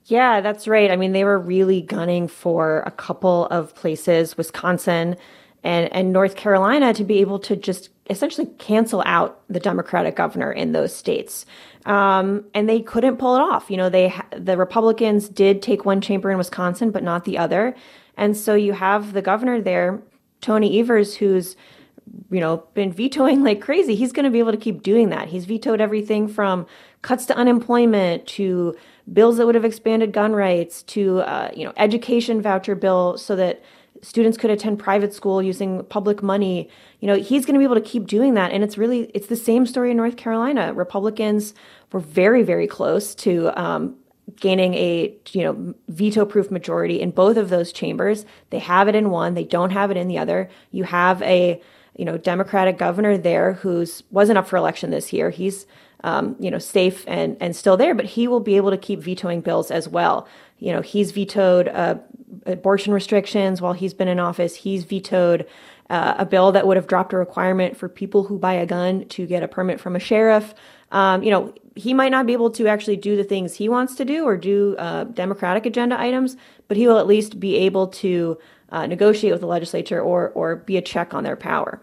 Yeah, 0.05 0.41
that's 0.41 0.67
right. 0.67 0.89
I 0.89 0.95
mean, 0.95 1.11
they 1.11 1.23
were 1.23 1.37
really 1.37 1.81
gunning 1.81 2.27
for 2.27 2.79
a 2.87 2.91
couple 2.91 3.45
of 3.45 3.75
places, 3.75 4.35
Wisconsin 4.35 5.15
and, 5.63 5.91
and 5.93 6.11
North 6.11 6.35
Carolina, 6.35 6.93
to 6.93 7.03
be 7.03 7.19
able 7.19 7.39
to 7.39 7.55
just 7.55 7.89
essentially 8.09 8.47
cancel 8.57 9.03
out 9.05 9.41
the 9.47 9.59
Democratic 9.59 10.15
governor 10.15 10.51
in 10.51 10.71
those 10.71 10.95
states. 10.95 11.45
Um, 11.85 12.45
and 12.53 12.67
they 12.67 12.81
couldn't 12.81 13.17
pull 13.17 13.35
it 13.35 13.41
off. 13.41 13.69
You 13.69 13.77
know, 13.77 13.89
they 13.89 14.13
the 14.35 14.57
Republicans 14.57 15.29
did 15.29 15.61
take 15.61 15.85
one 15.85 16.01
chamber 16.01 16.29
in 16.31 16.37
Wisconsin, 16.37 16.91
but 16.91 17.03
not 17.03 17.25
the 17.25 17.37
other. 17.37 17.75
And 18.17 18.35
so 18.35 18.55
you 18.55 18.73
have 18.73 19.13
the 19.13 19.21
governor 19.21 19.61
there, 19.61 20.01
Tony 20.41 20.79
Evers, 20.79 21.15
who's 21.15 21.55
you 22.29 22.39
know, 22.39 22.63
been 22.73 22.91
vetoing 22.91 23.43
like 23.43 23.61
crazy. 23.61 23.95
He's 23.95 24.11
going 24.11 24.25
to 24.25 24.31
be 24.31 24.39
able 24.39 24.51
to 24.51 24.57
keep 24.57 24.83
doing 24.83 25.09
that. 25.09 25.27
He's 25.29 25.45
vetoed 25.45 25.81
everything 25.81 26.27
from 26.27 26.65
cuts 27.01 27.25
to 27.27 27.35
unemployment 27.35 28.27
to 28.27 28.75
bills 29.11 29.37
that 29.37 29.45
would 29.45 29.55
have 29.55 29.65
expanded 29.65 30.11
gun 30.11 30.33
rights 30.33 30.83
to, 30.83 31.19
uh, 31.21 31.49
you 31.55 31.65
know, 31.65 31.73
education 31.77 32.41
voucher 32.41 32.75
bill 32.75 33.17
so 33.17 33.35
that 33.35 33.63
students 34.01 34.37
could 34.37 34.49
attend 34.49 34.79
private 34.79 35.13
school 35.13 35.41
using 35.41 35.83
public 35.85 36.23
money. 36.23 36.69
You 36.99 37.07
know, 37.07 37.15
he's 37.15 37.45
going 37.45 37.53
to 37.53 37.59
be 37.59 37.65
able 37.65 37.75
to 37.75 37.81
keep 37.81 38.07
doing 38.07 38.33
that. 38.35 38.51
And 38.51 38.63
it's 38.63 38.77
really, 38.77 39.11
it's 39.13 39.27
the 39.27 39.35
same 39.35 39.65
story 39.65 39.91
in 39.91 39.97
North 39.97 40.17
Carolina. 40.17 40.73
Republicans 40.73 41.53
were 41.91 41.99
very, 41.99 42.43
very 42.43 42.67
close 42.67 43.15
to 43.15 43.51
um, 43.61 43.95
gaining 44.39 44.73
a 44.75 45.13
you 45.31 45.43
know 45.43 45.73
veto 45.89 46.25
proof 46.25 46.49
majority 46.51 47.01
in 47.01 47.11
both 47.11 47.35
of 47.35 47.49
those 47.49 47.73
chambers 47.73 48.25
they 48.49 48.59
have 48.59 48.87
it 48.87 48.95
in 48.95 49.09
one 49.09 49.33
they 49.33 49.43
don't 49.43 49.71
have 49.71 49.91
it 49.91 49.97
in 49.97 50.07
the 50.07 50.17
other 50.17 50.49
you 50.71 50.85
have 50.85 51.21
a 51.23 51.61
you 51.95 52.05
know, 52.05 52.17
Democratic 52.17 52.77
governor 52.77 53.17
there 53.17 53.53
who's 53.53 54.03
wasn't 54.11 54.37
up 54.37 54.47
for 54.47 54.57
election 54.57 54.91
this 54.91 55.11
year. 55.11 55.29
He's 55.29 55.65
um, 56.03 56.35
you 56.39 56.49
know 56.49 56.57
safe 56.57 57.03
and 57.07 57.37
and 57.39 57.55
still 57.55 57.77
there, 57.77 57.93
but 57.93 58.05
he 58.05 58.27
will 58.27 58.39
be 58.39 58.57
able 58.57 58.71
to 58.71 58.77
keep 58.77 58.99
vetoing 58.99 59.41
bills 59.41 59.69
as 59.71 59.87
well. 59.87 60.27
You 60.61 60.71
know, 60.71 60.81
he's 60.81 61.11
vetoed 61.11 61.67
uh, 61.67 61.95
abortion 62.45 62.93
restrictions 62.93 63.61
while 63.61 63.73
he's 63.73 63.93
been 63.93 64.07
in 64.07 64.19
office. 64.19 64.55
He's 64.55 64.83
vetoed 64.85 65.47
uh, 65.89 66.15
a 66.19 66.25
bill 66.25 66.53
that 66.53 66.65
would 66.65 66.77
have 66.77 66.87
dropped 66.87 67.11
a 67.13 67.17
requirement 67.17 67.75
for 67.75 67.89
people 67.89 68.23
who 68.23 68.39
buy 68.39 68.53
a 68.53 68.65
gun 68.65 69.05
to 69.09 69.25
get 69.25 69.43
a 69.43 69.47
permit 69.47 69.79
from 69.79 69.95
a 69.95 69.99
sheriff. 69.99 70.53
Um, 70.91 71.23
you 71.23 71.31
know, 71.31 71.53
he 71.75 71.93
might 71.93 72.09
not 72.09 72.27
be 72.27 72.33
able 72.33 72.51
to 72.51 72.67
actually 72.67 72.95
do 72.95 73.17
the 73.17 73.23
things 73.23 73.55
he 73.55 73.67
wants 73.67 73.95
to 73.95 74.05
do 74.05 74.23
or 74.23 74.37
do 74.37 74.75
uh, 74.77 75.05
Democratic 75.05 75.65
agenda 75.65 75.99
items, 75.99 76.37
but 76.67 76.77
he 76.77 76.87
will 76.87 76.99
at 76.99 77.07
least 77.07 77.39
be 77.39 77.55
able 77.55 77.87
to 77.87 78.37
uh, 78.69 78.85
negotiate 78.85 79.33
with 79.33 79.41
the 79.41 79.47
legislature 79.47 79.99
or 79.99 80.29
or 80.29 80.57
be 80.57 80.77
a 80.77 80.81
check 80.81 81.13
on 81.13 81.23
their 81.23 81.35
power. 81.35 81.81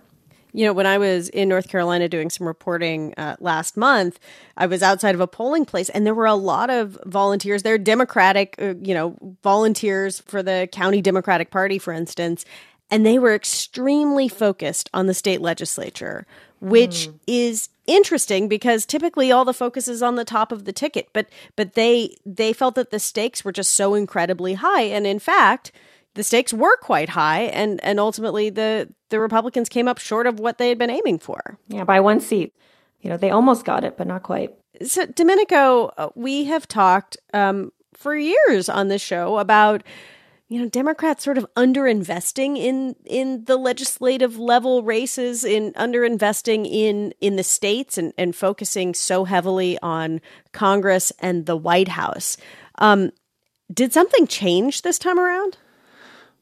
You 0.53 0.67
know, 0.67 0.73
when 0.73 0.87
I 0.87 0.99
was 0.99 1.29
in 1.29 1.49
North 1.49 1.69
Carolina 1.69 2.09
doing 2.09 2.31
some 2.31 2.47
reporting 2.47 3.15
uh, 3.17 3.37
last 3.41 3.77
month, 3.77 4.19
I 4.57 4.67
was 4.67 4.83
outside 4.83 5.15
of 5.15 5.21
a 5.21 5.27
polling 5.27 5.65
place 5.65 5.89
and 5.89 6.07
there 6.07 6.15
were 6.15 6.27
a 6.27 6.35
lot 6.35 6.71
of 6.71 6.99
volunteers 7.05 7.63
there, 7.63 7.79
Democratic, 7.79 8.55
uh, 8.59 8.75
you 8.83 8.95
know, 8.95 9.17
volunteers 9.43 10.21
for 10.21 10.43
the 10.43 10.69
county 10.73 11.03
Democratic 11.03 11.51
Party, 11.51 11.79
for 11.79 11.93
instance, 11.93 12.45
and 12.91 13.05
they 13.05 13.19
were 13.19 13.35
extremely 13.35 14.29
focused 14.29 14.89
on 14.95 15.07
the 15.07 15.15
state 15.15 15.41
legislature, 15.41 16.27
which 16.61 17.09
mm. 17.09 17.19
is 17.27 17.69
interesting 17.87 18.49
because 18.49 18.87
typically 18.87 19.31
all 19.33 19.45
the 19.45 19.55
focus 19.55 19.89
is 19.89 20.03
on 20.03 20.15
the 20.15 20.25
top 20.25 20.53
of 20.53 20.65
the 20.65 20.73
ticket, 20.73 21.09
but 21.13 21.27
but 21.57 21.75
they 21.75 22.17
they 22.25 22.53
felt 22.53 22.75
that 22.77 22.91
the 22.91 22.99
stakes 22.99 23.45
were 23.45 23.53
just 23.53 23.75
so 23.75 23.95
incredibly 23.95 24.55
high 24.55 24.83
and 24.83 25.07
in 25.07 25.19
fact, 25.19 25.73
the 26.19 26.25
stakes 26.25 26.53
were 26.53 26.77
quite 26.79 27.11
high 27.11 27.43
and 27.43 27.79
and 27.85 28.01
ultimately 28.01 28.51
the 28.51 28.93
the 29.09 29.21
Republicans 29.21 29.69
came 29.69 29.87
up 29.87 29.99
short 29.99 30.27
of 30.27 30.41
what 30.41 30.59
they 30.59 30.69
had 30.69 30.77
been 30.77 30.91
aiming 30.91 31.21
for. 31.21 31.59
Yeah, 31.69 31.85
by 31.85 32.01
one 32.01 32.19
seat. 32.19 32.55
You 33.01 33.09
know, 33.09 33.17
they 33.17 33.31
almost 33.31 33.65
got 33.65 33.85
it, 33.85 33.97
but 33.97 34.09
not 34.09 34.25
quite. 34.25 34.51
So 34.85 35.07
Domenico, 35.07 35.93
uh, 35.97 36.09
we 36.17 36.47
have 36.47 36.67
talked 36.67 37.17
um, 37.33 37.71
for 37.95 38.17
years 38.17 38.69
on 38.69 38.89
this 38.89 39.01
show 39.01 39.39
about 39.39 39.85
you 40.49 40.61
know 40.61 40.69
Democrats 40.69 41.23
sort 41.23 41.39
of 41.39 41.47
underinvesting 41.57 42.59
in 42.59 42.97
in 43.05 43.45
the 43.45 43.57
legislative 43.57 44.37
level 44.37 44.83
races, 44.83 45.45
in 45.45 45.73
underinvesting 45.75 46.67
in 46.69 47.15
in 47.21 47.37
the 47.37 47.45
states, 47.45 47.97
and 47.97 48.13
and 48.19 48.35
focusing 48.35 48.93
so 48.93 49.23
heavily 49.23 49.79
on 49.83 50.21
Congress 50.51 51.13
and 51.21 51.47
the 51.47 51.57
White 51.57 51.89
House. 51.89 52.37
Um, 52.79 53.13
did 53.73 53.93
something 53.93 54.27
change 54.27 54.83
this 54.83 54.99
time 54.99 55.21
around? 55.21 55.59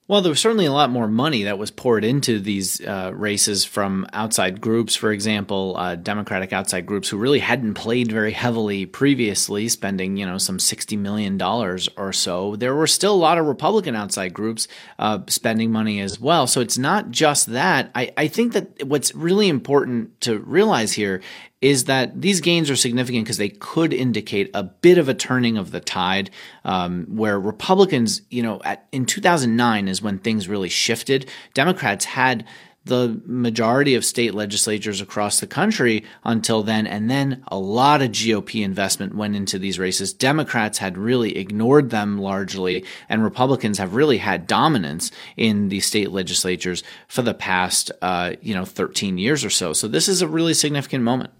Well, 0.08 0.20
there 0.20 0.30
was 0.30 0.38
certainly 0.38 0.66
a 0.66 0.72
lot 0.72 0.90
more 0.90 1.08
money 1.08 1.42
that 1.42 1.58
was 1.58 1.72
poured 1.72 2.04
into 2.04 2.38
these 2.38 2.80
uh, 2.80 3.10
races 3.12 3.64
from 3.64 4.06
outside 4.12 4.60
groups, 4.60 4.94
for 4.94 5.10
example, 5.10 5.74
uh, 5.76 5.96
Democratic 5.96 6.52
outside 6.52 6.86
groups 6.86 7.08
who 7.08 7.16
really 7.16 7.40
hadn't 7.40 7.74
played 7.74 8.12
very 8.12 8.30
heavily 8.30 8.86
previously, 8.86 9.68
spending 9.68 10.16
you 10.16 10.24
know 10.24 10.38
some 10.38 10.60
sixty 10.60 10.96
million 10.96 11.36
dollars 11.36 11.88
or 11.96 12.12
so. 12.12 12.54
There 12.54 12.76
were 12.76 12.86
still 12.86 13.14
a 13.14 13.16
lot 13.16 13.36
of 13.36 13.46
Republican 13.46 13.96
outside 13.96 14.32
groups 14.32 14.68
uh, 15.00 15.18
spending 15.26 15.72
money 15.72 16.00
as 16.00 16.20
well. 16.20 16.46
So 16.46 16.60
it's 16.60 16.78
not 16.78 17.10
just 17.10 17.46
that. 17.46 17.90
I, 17.96 18.12
I 18.16 18.28
think 18.28 18.52
that 18.52 18.86
what's 18.86 19.12
really 19.12 19.48
important 19.48 20.20
to 20.20 20.38
realize 20.38 20.92
here 20.92 21.20
is 21.62 21.84
that 21.84 22.20
these 22.20 22.40
gains 22.40 22.70
are 22.70 22.76
significant 22.76 23.24
because 23.24 23.38
they 23.38 23.48
could 23.48 23.92
indicate 23.92 24.50
a 24.52 24.62
bit 24.62 24.98
of 24.98 25.08
a 25.08 25.14
turning 25.14 25.56
of 25.56 25.70
the 25.70 25.80
tide, 25.80 26.30
um, 26.64 27.06
where 27.08 27.40
Republicans, 27.40 28.22
you 28.30 28.42
know, 28.42 28.60
at, 28.64 28.86
in 28.92 29.06
2009 29.06 29.88
is 29.88 30.02
when 30.02 30.18
things 30.18 30.48
really 30.48 30.68
shifted. 30.68 31.28
Democrats 31.54 32.04
had 32.04 32.44
the 32.86 33.20
majority 33.26 33.96
of 33.96 34.04
state 34.04 34.32
legislatures 34.32 35.00
across 35.00 35.40
the 35.40 35.46
country 35.46 36.04
until 36.22 36.62
then, 36.62 36.86
and 36.86 37.10
then 37.10 37.42
a 37.48 37.58
lot 37.58 38.00
of 38.00 38.12
GOP 38.12 38.62
investment 38.62 39.16
went 39.16 39.34
into 39.34 39.58
these 39.58 39.78
races. 39.78 40.12
Democrats 40.12 40.78
had 40.78 40.96
really 40.96 41.36
ignored 41.36 41.90
them 41.90 42.16
largely, 42.16 42.84
and 43.08 43.24
Republicans 43.24 43.78
have 43.78 43.96
really 43.96 44.18
had 44.18 44.46
dominance 44.46 45.10
in 45.36 45.68
the 45.68 45.80
state 45.80 46.12
legislatures 46.12 46.84
for 47.08 47.22
the 47.22 47.34
past, 47.34 47.90
uh, 48.02 48.34
you 48.40 48.54
know, 48.54 48.64
13 48.64 49.18
years 49.18 49.44
or 49.44 49.50
so. 49.50 49.72
So 49.72 49.88
this 49.88 50.06
is 50.06 50.22
a 50.22 50.28
really 50.28 50.54
significant 50.54 51.02
moment. 51.02 51.32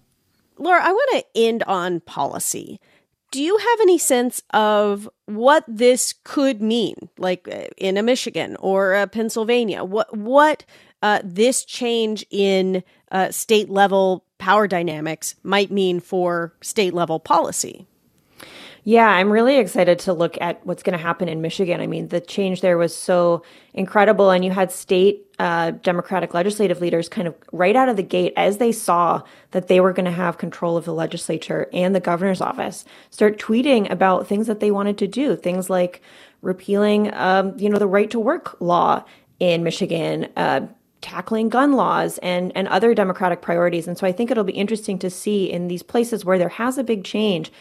Laura, 0.59 0.83
I 0.83 0.91
want 0.91 1.11
to 1.11 1.25
end 1.35 1.63
on 1.63 1.99
policy. 2.01 2.79
Do 3.31 3.43
you 3.43 3.57
have 3.57 3.81
any 3.81 3.97
sense 3.97 4.41
of 4.53 5.09
what 5.25 5.65
this 5.67 6.13
could 6.23 6.61
mean, 6.61 6.95
like 7.17 7.47
uh, 7.51 7.67
in 7.77 7.97
a 7.97 8.03
Michigan 8.03 8.55
or 8.59 8.93
a 8.93 9.07
Pennsylvania? 9.07 9.83
What 9.83 10.15
what 10.15 10.63
uh, 11.01 11.19
this 11.23 11.65
change 11.65 12.25
in 12.29 12.83
uh, 13.11 13.31
state 13.31 13.69
level 13.69 14.23
power 14.37 14.67
dynamics 14.67 15.35
might 15.43 15.71
mean 15.71 15.99
for 15.99 16.53
state 16.61 16.93
level 16.93 17.19
policy? 17.19 17.85
Yeah, 18.83 19.09
I'm 19.09 19.29
really 19.29 19.57
excited 19.57 19.99
to 19.99 20.13
look 20.13 20.37
at 20.39 20.65
what's 20.65 20.81
going 20.81 20.97
to 20.97 21.03
happen 21.03 21.27
in 21.27 21.41
Michigan. 21.41 21.81
I 21.81 21.87
mean, 21.87 22.07
the 22.07 22.21
change 22.21 22.61
there 22.61 22.77
was 22.77 22.95
so 22.95 23.43
incredible, 23.73 24.31
and 24.31 24.45
you 24.45 24.51
had 24.51 24.71
state 24.71 25.26
uh, 25.39 25.71
Democratic 25.71 26.33
legislative 26.33 26.81
leaders 26.81 27.07
kind 27.07 27.27
of 27.27 27.35
right 27.51 27.75
out 27.75 27.89
of 27.89 27.95
the 27.95 28.03
gate, 28.03 28.33
as 28.35 28.57
they 28.57 28.71
saw 28.71 29.21
that 29.51 29.67
they 29.67 29.79
were 29.79 29.93
going 29.93 30.05
to 30.05 30.11
have 30.11 30.37
control 30.37 30.77
of 30.77 30.85
the 30.85 30.93
legislature 30.93 31.69
and 31.71 31.93
the 31.93 31.99
governor's 31.99 32.41
office, 32.41 32.85
start 33.11 33.37
tweeting 33.37 33.89
about 33.91 34.27
things 34.27 34.47
that 34.47 34.59
they 34.59 34.71
wanted 34.71 34.97
to 34.97 35.07
do, 35.07 35.35
things 35.35 35.69
like 35.69 36.01
repealing, 36.41 37.13
um, 37.13 37.57
you 37.59 37.69
know, 37.69 37.77
the 37.77 37.87
right 37.87 38.09
to 38.09 38.19
work 38.19 38.59
law 38.59 39.03
in 39.39 39.63
Michigan. 39.63 40.27
Uh, 40.35 40.61
tackling 40.99 41.47
gun 41.47 41.73
laws 41.73 42.17
and 42.23 42.51
and 42.55 42.67
other 42.69 42.95
democratic 42.95 43.39
priorities 43.39 43.87
and 43.87 43.99
so 43.99 44.07
i 44.07 44.11
think 44.11 44.31
it'll 44.31 44.43
be 44.43 44.51
interesting 44.51 44.97
to 44.97 45.11
see 45.11 45.45
in 45.45 45.67
these 45.67 45.83
places 45.83 46.25
where 46.25 46.39
there 46.39 46.49
has 46.49 46.79
a 46.79 46.83
big 46.83 47.03
change 47.03 47.51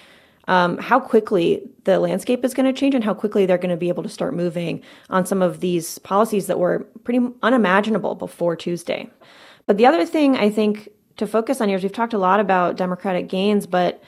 um, 0.48 0.78
how 0.78 1.00
quickly 1.00 1.62
the 1.85 1.98
landscape 1.98 2.44
is 2.44 2.54
going 2.54 2.72
to 2.72 2.78
change 2.78 2.94
and 2.94 3.04
how 3.04 3.14
quickly 3.14 3.46
they're 3.46 3.59
going 3.59 3.70
to 3.70 3.76
be 3.76 3.88
able 3.88 4.02
to 4.02 4.09
start 4.09 4.35
moving 4.35 4.82
on 5.11 5.26
some 5.26 5.42
of 5.42 5.61
these 5.61 5.98
policies 6.00 6.46
that 6.46 6.59
were 6.59 6.80
pretty 7.04 7.26
unimaginable 7.42 8.14
before 8.14 8.56
Tuesday. 8.56 9.11
But 9.66 9.76
the 9.76 9.87
other 9.87 10.04
thing 10.06 10.37
I 10.37 10.50
think 10.50 10.88
to 11.16 11.26
focus 11.26 11.61
on 11.61 11.68
here 11.68 11.76
is 11.76 11.82
we've 11.82 11.92
talked 11.92 12.14
a 12.14 12.18
lot 12.18 12.40
about 12.40 12.76
Democratic 12.76 13.28
gains, 13.28 13.66
but 13.66 14.02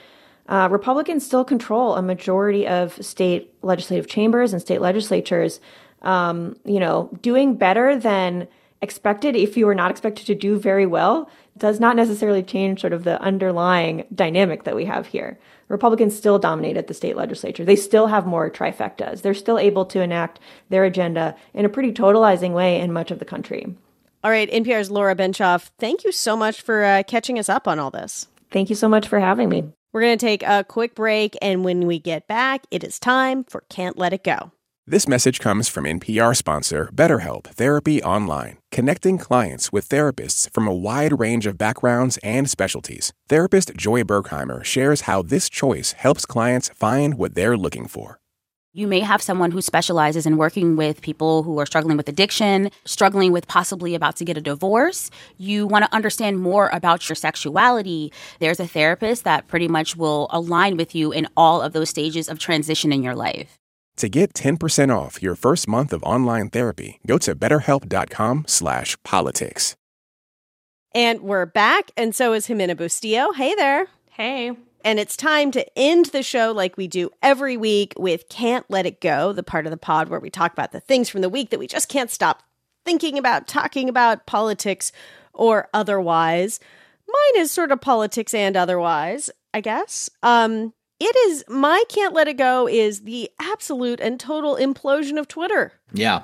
uh, 0.47 0.67
Republicans 0.71 1.25
still 1.25 1.43
control 1.43 1.95
a 1.95 2.01
majority 2.01 2.67
of 2.67 2.93
state 3.03 3.53
legislative 3.61 4.07
chambers 4.07 4.53
and 4.53 4.61
state 4.61 4.81
legislatures. 4.81 5.59
Um, 6.01 6.55
you 6.63 6.79
know, 6.79 7.09
doing 7.21 7.55
better 7.55 7.97
than 7.97 8.47
expected 8.81 9.35
if 9.35 9.57
you 9.57 9.65
were 9.65 9.75
not 9.75 9.91
expected 9.91 10.25
to 10.27 10.35
do 10.35 10.57
very 10.57 10.85
well 10.85 11.29
does 11.57 11.79
not 11.79 11.97
necessarily 11.97 12.41
change 12.41 12.79
sort 12.79 12.93
of 12.93 13.03
the 13.03 13.21
underlying 13.21 14.05
dynamic 14.15 14.63
that 14.63 14.75
we 14.75 14.85
have 14.85 15.07
here. 15.07 15.37
Republicans 15.69 16.17
still 16.17 16.37
dominate 16.37 16.75
at 16.75 16.87
the 16.87 16.93
state 16.93 17.15
legislature. 17.15 17.63
They 17.63 17.75
still 17.75 18.07
have 18.07 18.27
more 18.27 18.49
trifectas. 18.49 19.21
They're 19.21 19.33
still 19.33 19.57
able 19.57 19.85
to 19.85 20.01
enact 20.01 20.39
their 20.69 20.83
agenda 20.83 21.35
in 21.53 21.63
a 21.63 21.69
pretty 21.69 21.93
totalizing 21.93 22.53
way 22.53 22.79
in 22.81 22.91
much 22.91 23.11
of 23.11 23.19
the 23.19 23.25
country. 23.25 23.75
All 24.23 24.31
right, 24.31 24.51
NPR's 24.51 24.91
Laura 24.91 25.15
Benshoff, 25.15 25.69
thank 25.79 26.03
you 26.03 26.11
so 26.11 26.35
much 26.35 26.61
for 26.61 26.83
uh, 26.83 27.03
catching 27.07 27.39
us 27.39 27.47
up 27.47 27.67
on 27.67 27.79
all 27.79 27.89
this. 27.89 28.27
Thank 28.51 28.69
you 28.69 28.75
so 28.75 28.89
much 28.89 29.07
for 29.07 29.19
having 29.19 29.47
me. 29.47 29.63
We're 29.93 30.01
going 30.01 30.17
to 30.17 30.25
take 30.25 30.43
a 30.43 30.65
quick 30.67 30.93
break, 30.93 31.37
and 31.41 31.63
when 31.63 31.87
we 31.87 31.99
get 31.99 32.27
back, 32.27 32.65
it 32.69 32.83
is 32.83 32.99
time 32.99 33.45
for 33.45 33.63
Can't 33.69 33.97
Let 33.97 34.11
It 34.11 34.23
Go. 34.23 34.51
This 34.89 35.07
message 35.07 35.39
comes 35.39 35.69
from 35.69 35.83
NPR 35.83 36.35
sponsor 36.35 36.89
BetterHelp 36.91 37.43
Therapy 37.43 38.01
Online, 38.01 38.57
connecting 38.71 39.19
clients 39.19 39.71
with 39.71 39.87
therapists 39.87 40.51
from 40.51 40.67
a 40.67 40.73
wide 40.73 41.19
range 41.19 41.45
of 41.45 41.59
backgrounds 41.59 42.17
and 42.23 42.49
specialties. 42.49 43.13
Therapist 43.27 43.75
Joy 43.75 44.01
Bergheimer 44.01 44.63
shares 44.63 45.01
how 45.01 45.21
this 45.21 45.47
choice 45.47 45.91
helps 45.91 46.25
clients 46.25 46.69
find 46.69 47.19
what 47.19 47.35
they're 47.35 47.55
looking 47.55 47.87
for. 47.87 48.19
You 48.73 48.87
may 48.87 49.01
have 49.01 49.21
someone 49.21 49.51
who 49.51 49.61
specializes 49.61 50.25
in 50.25 50.37
working 50.37 50.75
with 50.75 51.03
people 51.03 51.43
who 51.43 51.59
are 51.59 51.67
struggling 51.67 51.95
with 51.95 52.09
addiction, 52.09 52.71
struggling 52.85 53.31
with 53.31 53.47
possibly 53.47 53.93
about 53.93 54.15
to 54.15 54.25
get 54.25 54.37
a 54.37 54.41
divorce. 54.41 55.11
You 55.37 55.67
want 55.67 55.85
to 55.85 55.93
understand 55.93 56.39
more 56.39 56.69
about 56.73 57.07
your 57.07 57.15
sexuality. 57.15 58.11
There's 58.39 58.59
a 58.59 58.65
therapist 58.65 59.23
that 59.23 59.47
pretty 59.47 59.67
much 59.67 59.95
will 59.95 60.29
align 60.31 60.77
with 60.77 60.95
you 60.95 61.11
in 61.11 61.27
all 61.37 61.61
of 61.61 61.73
those 61.73 61.91
stages 61.91 62.27
of 62.27 62.39
transition 62.39 62.91
in 62.91 63.03
your 63.03 63.13
life. 63.13 63.58
To 63.99 64.07
get 64.07 64.33
10% 64.33 64.97
off 64.97 65.21
your 65.21 65.35
first 65.35 65.67
month 65.67 65.91
of 65.91 66.01
online 66.03 66.49
therapy, 66.49 67.01
go 67.05 67.17
to 67.17 67.35
betterhelp.com 67.35 68.45
slash 68.47 68.95
politics. 69.03 69.75
And 70.95 71.19
we're 71.19 71.45
back, 71.45 71.91
and 71.97 72.15
so 72.15 72.31
is 72.31 72.47
Ximena 72.47 72.77
Bustillo. 72.77 73.35
Hey 73.35 73.53
there. 73.55 73.87
Hey. 74.11 74.53
And 74.85 74.99
it's 74.99 75.17
time 75.17 75.51
to 75.51 75.65
end 75.77 76.05
the 76.05 76.23
show 76.23 76.53
like 76.53 76.77
we 76.77 76.87
do 76.87 77.09
every 77.21 77.57
week 77.57 77.93
with 77.97 78.29
Can't 78.29 78.65
Let 78.69 78.85
It 78.85 79.01
Go, 79.01 79.33
the 79.33 79.43
part 79.43 79.65
of 79.65 79.71
the 79.71 79.77
pod 79.77 80.07
where 80.07 80.21
we 80.21 80.29
talk 80.29 80.53
about 80.53 80.71
the 80.71 80.79
things 80.79 81.09
from 81.09 81.19
the 81.19 81.27
week 81.27 81.49
that 81.49 81.59
we 81.59 81.67
just 81.67 81.89
can't 81.89 82.09
stop 82.09 82.41
thinking 82.85 83.17
about, 83.17 83.49
talking 83.49 83.89
about, 83.89 84.25
politics 84.25 84.93
or 85.33 85.67
otherwise. 85.73 86.61
Mine 87.05 87.41
is 87.41 87.51
sort 87.51 87.73
of 87.73 87.81
politics 87.81 88.33
and 88.33 88.55
otherwise, 88.55 89.29
I 89.53 89.59
guess. 89.59 90.09
Um, 90.23 90.73
it 90.99 91.15
is 91.29 91.43
my 91.47 91.83
can't 91.89 92.13
let 92.13 92.27
it 92.27 92.37
go 92.37 92.67
is 92.67 93.01
the 93.01 93.29
absolute 93.39 93.99
and 93.99 94.19
total 94.19 94.55
implosion 94.55 95.17
of 95.17 95.27
Twitter. 95.27 95.73
Yeah. 95.93 96.23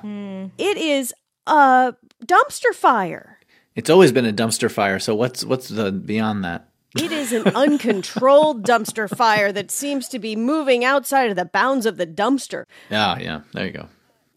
It 0.58 0.76
is 0.76 1.14
a 1.46 1.94
dumpster 2.24 2.74
fire. 2.74 3.38
It's 3.74 3.90
always 3.90 4.12
been 4.12 4.26
a 4.26 4.32
dumpster 4.32 4.70
fire. 4.70 4.98
So 4.98 5.14
what's 5.14 5.44
what's 5.44 5.68
the 5.68 5.92
beyond 5.92 6.44
that? 6.44 6.68
It 6.96 7.12
is 7.12 7.32
an 7.32 7.48
uncontrolled 7.48 8.62
dumpster 8.66 9.14
fire 9.14 9.52
that 9.52 9.70
seems 9.70 10.08
to 10.08 10.18
be 10.18 10.34
moving 10.34 10.84
outside 10.84 11.30
of 11.30 11.36
the 11.36 11.44
bounds 11.44 11.84
of 11.84 11.98
the 11.98 12.06
dumpster. 12.06 12.64
Yeah, 12.90 13.18
yeah. 13.18 13.40
There 13.52 13.66
you 13.66 13.72
go. 13.72 13.88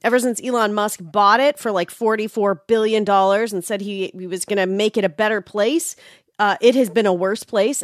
Ever 0.03 0.19
since 0.19 0.41
Elon 0.43 0.73
Musk 0.73 0.99
bought 1.01 1.39
it 1.39 1.59
for 1.59 1.71
like 1.71 1.89
$44 1.89 2.61
billion 2.67 3.09
and 3.09 3.63
said 3.65 3.81
he, 3.81 4.11
he 4.17 4.27
was 4.27 4.45
going 4.45 4.57
to 4.57 4.65
make 4.65 4.97
it 4.97 5.03
a 5.03 5.09
better 5.09 5.41
place, 5.41 5.95
uh, 6.37 6.55
it 6.61 6.75
has 6.75 6.89
been 6.89 7.05
a 7.05 7.13
worse 7.13 7.43
place. 7.43 7.83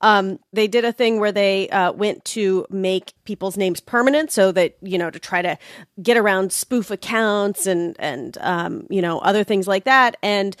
Um, 0.00 0.38
they 0.52 0.68
did 0.68 0.84
a 0.84 0.92
thing 0.92 1.18
where 1.18 1.32
they 1.32 1.68
uh, 1.70 1.92
went 1.92 2.24
to 2.26 2.66
make 2.70 3.12
people's 3.24 3.56
names 3.56 3.80
permanent, 3.80 4.30
so 4.30 4.52
that 4.52 4.76
you 4.80 4.98
know 4.98 5.10
to 5.10 5.18
try 5.18 5.42
to 5.42 5.58
get 6.02 6.16
around 6.16 6.52
spoof 6.52 6.90
accounts 6.90 7.66
and 7.66 7.96
and 7.98 8.38
um, 8.40 8.86
you 8.90 9.02
know 9.02 9.18
other 9.18 9.44
things 9.44 9.66
like 9.66 9.84
that. 9.84 10.16
And 10.22 10.56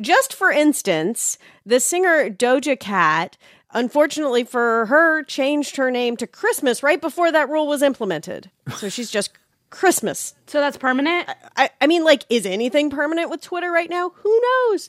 just 0.00 0.34
for 0.34 0.50
instance, 0.50 1.38
the 1.64 1.78
singer 1.78 2.28
Doja 2.28 2.78
Cat, 2.78 3.38
unfortunately 3.72 4.44
for 4.44 4.86
her, 4.86 5.22
changed 5.22 5.76
her 5.76 5.90
name 5.90 6.16
to 6.16 6.26
Christmas 6.26 6.82
right 6.82 7.00
before 7.00 7.30
that 7.30 7.48
rule 7.48 7.68
was 7.68 7.82
implemented. 7.82 8.50
So 8.76 8.88
she's 8.88 9.10
just 9.10 9.30
Christmas. 9.72 10.34
So 10.46 10.60
that's 10.60 10.76
permanent? 10.76 11.28
I, 11.56 11.70
I 11.80 11.86
mean, 11.88 12.04
like, 12.04 12.24
is 12.28 12.46
anything 12.46 12.90
permanent 12.90 13.30
with 13.30 13.40
Twitter 13.40 13.72
right 13.72 13.90
now? 13.90 14.10
Who 14.10 14.40
knows? 14.40 14.88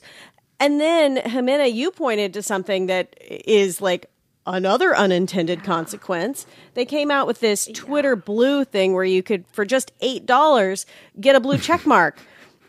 And 0.60 0.80
then, 0.80 1.16
Ximena, 1.16 1.72
you 1.72 1.90
pointed 1.90 2.32
to 2.34 2.42
something 2.42 2.86
that 2.86 3.14
is 3.20 3.80
like 3.80 4.10
another 4.46 4.96
unintended 4.96 5.64
consequence. 5.64 6.46
They 6.74 6.84
came 6.84 7.10
out 7.10 7.26
with 7.26 7.40
this 7.40 7.68
Twitter 7.72 8.14
Blue 8.16 8.64
thing 8.64 8.92
where 8.92 9.04
you 9.04 9.22
could, 9.22 9.46
for 9.52 9.64
just 9.64 9.98
$8, 10.00 10.86
get 11.20 11.34
a 11.34 11.40
blue 11.40 11.58
check 11.58 11.86
mark. 11.86 12.18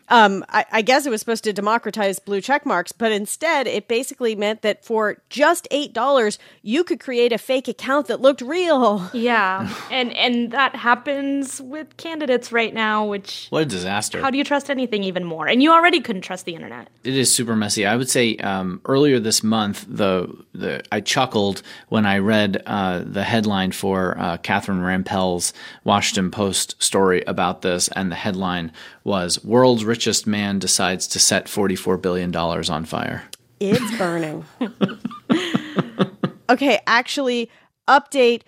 Um, 0.08 0.44
I, 0.48 0.64
I 0.72 0.82
guess 0.82 1.06
it 1.06 1.10
was 1.10 1.20
supposed 1.20 1.44
to 1.44 1.52
democratize 1.52 2.18
blue 2.18 2.40
check 2.40 2.64
marks, 2.64 2.92
but 2.92 3.10
instead 3.12 3.66
it 3.66 3.88
basically 3.88 4.34
meant 4.36 4.62
that 4.62 4.84
for 4.84 5.18
just 5.30 5.66
eight 5.70 5.92
dollars 5.92 6.38
you 6.62 6.84
could 6.84 7.00
create 7.00 7.32
a 7.32 7.38
fake 7.38 7.68
account 7.68 8.06
that 8.08 8.20
looked 8.20 8.40
real. 8.40 9.10
Yeah, 9.16 9.72
and 9.90 10.12
and 10.16 10.52
that 10.52 10.76
happens 10.76 11.60
with 11.60 11.96
candidates 11.96 12.52
right 12.52 12.72
now. 12.72 13.04
Which 13.06 13.46
What 13.50 13.62
a 13.62 13.66
disaster. 13.66 14.20
how 14.20 14.30
do 14.30 14.38
you 14.38 14.44
trust 14.44 14.70
anything 14.70 15.02
even 15.04 15.24
more? 15.24 15.46
And 15.48 15.62
you 15.62 15.72
already 15.72 16.00
couldn't 16.00 16.22
trust 16.22 16.44
the 16.44 16.54
internet. 16.54 16.88
It 17.02 17.16
is 17.16 17.34
super 17.34 17.56
messy. 17.56 17.86
I 17.86 17.96
would 17.96 18.08
say 18.08 18.36
um, 18.38 18.80
earlier 18.84 19.18
this 19.18 19.42
month, 19.42 19.84
the 19.88 20.32
the 20.54 20.82
I 20.92 21.00
chuckled 21.00 21.62
when 21.88 22.06
I 22.06 22.18
read 22.18 22.62
uh, 22.66 23.02
the 23.04 23.24
headline 23.24 23.72
for 23.72 24.16
uh, 24.18 24.36
Catherine 24.38 24.80
Rampell's 24.80 25.52
Washington 25.84 26.30
Post 26.30 26.80
story 26.82 27.22
about 27.26 27.62
this, 27.62 27.88
and 27.88 28.10
the 28.12 28.16
headline 28.16 28.72
was 29.02 29.42
"World's 29.44 29.84
Richest 29.96 30.26
Man 30.26 30.58
Decides 30.58 31.06
to 31.08 31.18
Set 31.18 31.48
Forty 31.48 31.74
Four 31.74 31.96
Billion 31.96 32.30
Dollars 32.30 32.68
on 32.68 32.84
Fire." 32.84 33.22
It's 33.60 33.96
burning. 33.96 34.44
okay, 36.50 36.80
actually, 36.86 37.50
update. 37.88 38.42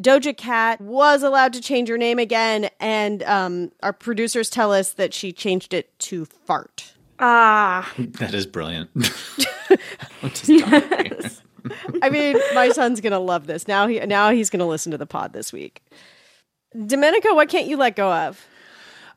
Doja 0.00 0.34
Cat 0.34 0.80
was 0.80 1.22
allowed 1.22 1.52
to 1.52 1.60
change 1.60 1.90
her 1.90 1.98
name 1.98 2.18
again, 2.18 2.70
and 2.80 3.22
um, 3.24 3.70
our 3.82 3.92
producers 3.92 4.48
tell 4.48 4.72
us 4.72 4.94
that 4.94 5.12
she 5.12 5.30
changed 5.30 5.74
it 5.74 5.96
to 5.98 6.24
Fart. 6.24 6.94
Ah, 7.18 7.92
That 7.98 8.32
is 8.32 8.46
brilliant. 8.46 8.88
yes. 10.46 11.42
I 12.02 12.08
mean, 12.08 12.38
my 12.54 12.70
son's 12.70 13.02
gonna 13.02 13.20
love 13.20 13.46
this. 13.46 13.68
Now 13.68 13.86
he 13.88 14.00
now 14.00 14.30
he's 14.30 14.48
gonna 14.48 14.66
listen 14.66 14.90
to 14.92 14.98
the 14.98 15.06
pod 15.06 15.34
this 15.34 15.52
week. 15.52 15.82
Domenico, 16.86 17.34
what 17.34 17.50
can't 17.50 17.66
you 17.66 17.76
let 17.76 17.94
go 17.94 18.10
of? 18.10 18.46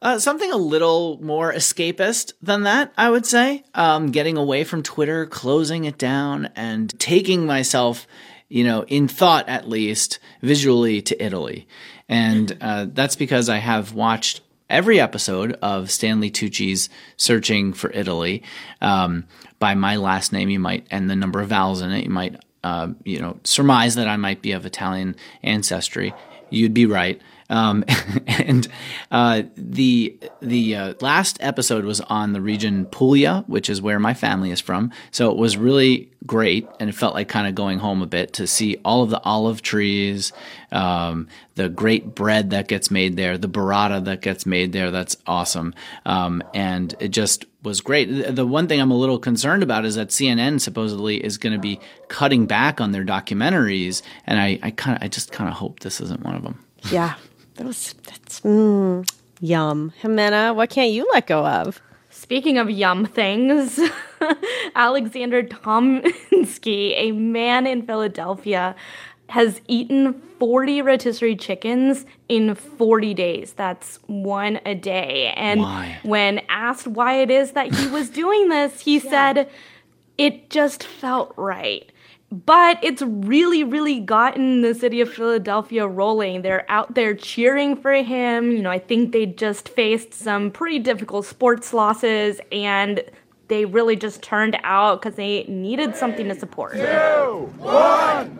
Uh, 0.01 0.19
something 0.19 0.51
a 0.51 0.57
little 0.57 1.17
more 1.21 1.51
escapist 1.51 2.33
than 2.41 2.63
that, 2.63 2.93
I 2.97 3.09
would 3.09 3.25
say. 3.25 3.63
Um, 3.73 4.11
getting 4.11 4.37
away 4.37 4.63
from 4.63 4.83
Twitter, 4.83 5.25
closing 5.25 5.85
it 5.85 5.97
down, 5.97 6.49
and 6.55 6.97
taking 6.99 7.45
myself, 7.45 8.07
you 8.47 8.63
know, 8.63 8.83
in 8.83 9.07
thought 9.07 9.49
at 9.49 9.67
least, 9.67 10.19
visually 10.41 11.01
to 11.01 11.23
Italy. 11.23 11.67
And 12.07 12.55
uh, 12.61 12.87
that's 12.93 13.15
because 13.15 13.49
I 13.49 13.57
have 13.57 13.93
watched 13.93 14.41
every 14.69 14.99
episode 14.99 15.53
of 15.61 15.89
Stanley 15.89 16.29
Tucci's 16.29 16.89
Searching 17.15 17.73
for 17.73 17.91
Italy. 17.91 18.43
Um, 18.81 19.25
by 19.59 19.73
my 19.73 19.95
last 19.95 20.31
name, 20.31 20.49
you 20.49 20.59
might, 20.59 20.85
and 20.91 21.09
the 21.09 21.15
number 21.15 21.41
of 21.41 21.49
vowels 21.49 21.81
in 21.81 21.91
it, 21.91 22.03
you 22.03 22.09
might, 22.11 22.35
uh, 22.63 22.89
you 23.03 23.19
know, 23.19 23.39
surmise 23.43 23.95
that 23.95 24.07
I 24.07 24.17
might 24.17 24.41
be 24.41 24.51
of 24.51 24.65
Italian 24.65 25.15
ancestry. 25.41 26.13
You'd 26.49 26.73
be 26.73 26.85
right. 26.85 27.19
Um, 27.49 27.83
and 28.27 28.67
uh, 29.11 29.43
the 29.55 30.17
the 30.41 30.75
uh, 30.75 30.93
last 31.01 31.37
episode 31.41 31.85
was 31.85 32.01
on 32.01 32.33
the 32.33 32.41
region 32.41 32.85
Puglia, 32.85 33.43
which 33.47 33.69
is 33.69 33.81
where 33.81 33.99
my 33.99 34.13
family 34.13 34.51
is 34.51 34.59
from. 34.59 34.91
So 35.11 35.31
it 35.31 35.37
was 35.37 35.57
really 35.57 36.11
great, 36.25 36.67
and 36.79 36.89
it 36.89 36.93
felt 36.93 37.13
like 37.13 37.29
kind 37.29 37.47
of 37.47 37.55
going 37.55 37.79
home 37.79 38.01
a 38.01 38.07
bit 38.07 38.33
to 38.33 38.47
see 38.47 38.77
all 38.83 39.03
of 39.03 39.09
the 39.09 39.21
olive 39.23 39.61
trees, 39.61 40.33
um, 40.71 41.27
the 41.55 41.69
great 41.69 42.15
bread 42.15 42.49
that 42.49 42.67
gets 42.67 42.91
made 42.91 43.15
there, 43.15 43.37
the 43.37 43.49
burrata 43.49 44.03
that 44.05 44.21
gets 44.21 44.45
made 44.45 44.73
there. 44.73 44.91
That's 44.91 45.15
awesome, 45.25 45.73
um, 46.05 46.43
and 46.53 46.93
it 46.99 47.09
just 47.09 47.45
was 47.63 47.81
great. 47.81 48.05
The- 48.35 48.47
one 48.47 48.67
thing 48.67 48.79
I'm 48.79 48.91
a 48.91 48.97
little 48.97 49.19
concerned 49.19 49.63
about 49.63 49.85
is 49.85 49.95
that 49.95 50.09
CNN 50.09 50.59
supposedly 50.61 51.23
is 51.23 51.37
going 51.37 51.53
to 51.53 51.59
be 51.59 51.79
cutting 52.07 52.45
back 52.45 52.79
on 52.81 52.91
their 52.91 53.03
documentaries, 53.05 54.01
and 54.25 54.39
I, 54.39 54.59
I 54.61 54.71
kind 54.71 54.97
I 55.01 55.07
just 55.07 55.31
kind 55.31 55.49
of 55.49 55.55
hope 55.55 55.79
this 55.79 56.01
isn't 56.01 56.23
one 56.23 56.35
of 56.35 56.43
them. 56.43 56.63
Yeah, 56.91 57.15
that 57.57 57.65
was 57.65 57.93
that's 58.05 58.39
mm, 58.41 59.07
yum. 59.39 59.91
Ximena, 60.01 60.55
what 60.55 60.69
can't 60.69 60.91
you 60.91 61.07
let 61.13 61.27
go 61.27 61.45
of? 61.45 61.81
Speaking 62.09 62.57
of 62.57 62.69
yum 62.69 63.05
things, 63.05 63.79
Alexander 64.75 65.43
Tominsky, 65.43 66.93
a 66.95 67.11
man 67.11 67.67
in 67.67 67.85
Philadelphia, 67.85 68.75
has 69.29 69.61
eaten 69.67 70.13
40 70.39 70.81
rotisserie 70.81 71.35
chickens 71.35 72.05
in 72.29 72.55
40 72.55 73.13
days. 73.13 73.53
That's 73.53 73.99
one 74.07 74.59
a 74.65 74.73
day. 74.75 75.33
And 75.35 75.61
Why? 75.61 75.99
when 76.03 76.41
asked 76.49 76.87
why 76.87 77.21
it 77.21 77.29
is 77.29 77.51
that 77.51 77.73
he 77.73 77.87
was 77.87 78.09
doing 78.09 78.49
this, 78.49 78.81
he 78.81 78.99
said, 79.13 79.49
it 80.17 80.49
just 80.49 80.83
felt 80.83 81.33
right. 81.37 81.91
But 82.31 82.77
it's 82.83 83.01
really, 83.01 83.63
really 83.63 83.99
gotten 83.99 84.61
the 84.61 84.73
city 84.73 84.99
of 84.99 85.13
Philadelphia 85.13 85.87
rolling. 85.87 86.41
They're 86.41 86.69
out 86.69 86.93
there 86.93 87.15
cheering 87.15 87.75
for 87.75 87.93
him. 87.93 88.51
You 88.51 88.61
know, 88.61 88.71
I 88.71 88.79
think 88.79 89.13
they 89.13 89.25
just 89.25 89.69
faced 89.69 90.13
some 90.13 90.51
pretty 90.51 90.79
difficult 90.79 91.25
sports 91.25 91.73
losses 91.73 92.41
and 92.51 93.01
they 93.47 93.63
really 93.63 93.95
just 93.95 94.21
turned 94.21 94.57
out 94.63 95.01
because 95.01 95.15
they 95.15 95.45
needed 95.45 95.95
something 95.95 96.27
to 96.27 96.37
support. 96.37 96.73
Two, 96.73 97.49
one. 97.59 98.39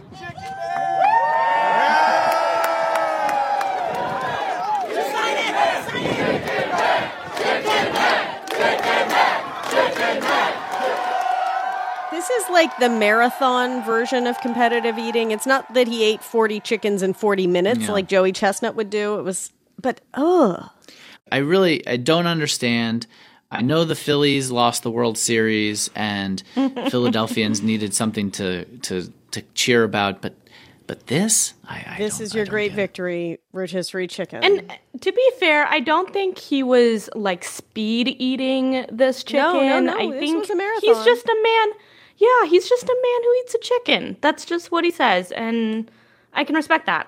This 12.28 12.44
is 12.44 12.50
like 12.50 12.78
the 12.80 12.90
marathon 12.90 13.84
version 13.86 14.28
of 14.28 14.40
competitive 14.42 14.98
eating. 14.98 15.32
It's 15.32 15.46
not 15.46 15.74
that 15.74 15.88
he 15.88 16.04
ate 16.04 16.22
40 16.24 16.60
chickens 16.60 17.02
in 17.02 17.14
40 17.14 17.48
minutes 17.48 17.82
Yeah. 17.82 17.92
like 17.92 18.08
Joey 18.08 18.32
Chestnut 18.32 18.76
would 18.76 18.90
do. 18.90 19.18
It 19.20 19.24
was, 19.24 19.52
but 19.82 20.02
ugh. 20.14 20.70
I 21.32 21.38
really 21.38 21.86
I 21.88 21.98
don't 21.98 22.28
understand. 22.28 23.08
I 23.50 23.62
know 23.62 23.86
the 23.86 23.96
Phillies 23.96 24.52
lost 24.52 24.84
the 24.84 24.92
World 24.92 25.18
Series 25.18 25.90
and 25.96 26.42
Philadelphians 26.90 27.62
needed 27.62 27.94
something 27.94 28.32
to 28.32 28.66
to 28.66 29.12
to 29.32 29.42
cheer 29.54 29.84
about, 29.84 30.22
but 30.22 30.34
but 30.88 31.08
this, 31.08 31.54
I, 31.68 31.84
I 31.86 31.98
This 31.98 32.22
is 32.22 32.34
your 32.34 32.46
great 32.46 32.72
victory, 32.72 33.40
rotisserie 33.52 34.08
chicken. 34.08 34.42
And 34.42 34.72
uh, 34.72 34.76
to 35.02 35.12
be 35.12 35.32
fair, 35.38 35.68
I 35.68 35.82
don't 35.82 36.14
think 36.14 36.38
he 36.38 36.64
was 36.64 37.10
like 37.14 37.44
speed 37.44 38.16
eating 38.20 38.86
this 38.90 39.22
chicken. 39.26 39.44
No, 39.68 39.80
no, 39.80 39.80
no, 39.82 39.98
I 39.98 40.12
this 40.12 40.20
think 40.22 40.40
was 40.40 40.50
a 40.50 40.56
marathon. 40.56 40.82
he's 40.96 41.04
just 41.04 41.26
a 41.26 41.36
man. 41.44 41.68
Yeah, 42.18 42.46
he's 42.48 42.68
just 42.68 42.84
a 42.84 42.88
man 43.02 43.24
who 43.24 43.34
eats 43.42 43.56
a 43.56 43.60
chicken. 43.60 44.18
That's 44.22 44.44
just 44.46 44.72
what 44.72 44.84
he 44.84 44.92
says, 44.92 45.32
and 45.34 45.90
I 46.34 46.44
can 46.44 46.56
respect 46.56 46.86
that. 46.88 47.08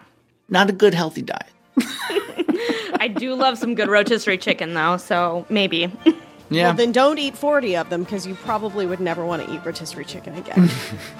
not 0.49 0.69
a 0.69 0.73
good 0.73 0.93
healthy 0.93 1.21
diet. 1.23 1.47
I 3.01 3.07
do 3.07 3.33
love 3.35 3.57
some 3.57 3.75
good 3.75 3.87
rotisserie 3.87 4.37
chicken, 4.37 4.73
though, 4.73 4.97
so 4.97 5.45
maybe. 5.49 5.91
Yeah. 6.51 6.69
Well, 6.69 6.73
then 6.77 6.91
don't 6.91 7.19
eat 7.19 7.37
40 7.37 7.77
of 7.77 7.91
them 7.91 8.03
because 8.03 8.25
you 8.25 8.33
probably 8.33 8.87
would 8.87 8.99
never 8.99 9.23
want 9.23 9.45
to 9.45 9.53
eat 9.53 9.63
rotisserie 9.63 10.03
chicken 10.03 10.33
again. 10.33 10.67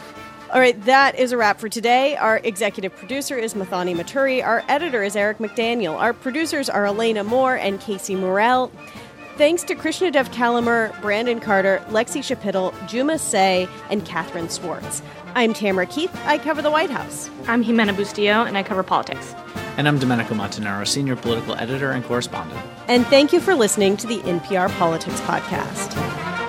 All 0.52 0.60
right, 0.60 0.84
that 0.86 1.20
is 1.20 1.32
a 1.32 1.38
wrap 1.38 1.60
for 1.60 1.70
today. 1.70 2.16
Our 2.18 2.38
executive 2.44 2.96
producer 2.96 3.38
is 3.38 3.54
Muthoni 3.54 3.96
Muturi. 3.96 4.44
Our 4.44 4.64
editor 4.68 5.04
is 5.04 5.16
Eric 5.16 5.38
McDaniel. 5.38 5.96
Our 6.00 6.14
producers 6.14 6.68
are 6.68 6.88
Elena 6.88 7.24
Moore 7.24 7.54
and 7.56 7.80
Casey 7.80 8.16
Morell. 8.16 8.72
Thanks 9.40 9.64
to 9.64 9.74
Krishnadev 9.74 10.34
Calamur, 10.34 11.00
Brandon 11.00 11.40
Carter, 11.40 11.82
Lexie 11.88 12.20
Schapitl, 12.20 12.74
Juma 12.90 13.18
Sei, 13.18 13.70
and 13.90 14.04
Catherine 14.04 14.50
Swartz. 14.50 15.02
I'm 15.34 15.54
Tamara 15.54 15.86
Keith. 15.86 16.14
I 16.26 16.38
cover 16.38 16.62
the 16.62 16.70
White 16.70 16.90
House. 16.90 17.30
I'm 17.48 17.64
Ximena 17.64 17.96
Bustillo, 17.96 18.46
and 18.46 18.58
I 18.58 18.64
cover 18.64 18.84
politics. 18.84 19.34
And 19.78 19.88
I'm 19.88 19.98
Domenico 19.98 20.36
Montanaro, 20.36 20.86
senior 20.86 21.16
political 21.16 21.56
editor 21.56 21.92
and 21.92 22.04
correspondent. 22.04 22.60
And 22.90 23.08
thank 23.08 23.32
you 23.32 23.40
for 23.40 23.56
listening 23.56 23.96
to 23.96 24.08
the 24.08 24.18
NPR 24.24 24.78
Politics 24.78 25.22
Podcast. 25.22 26.49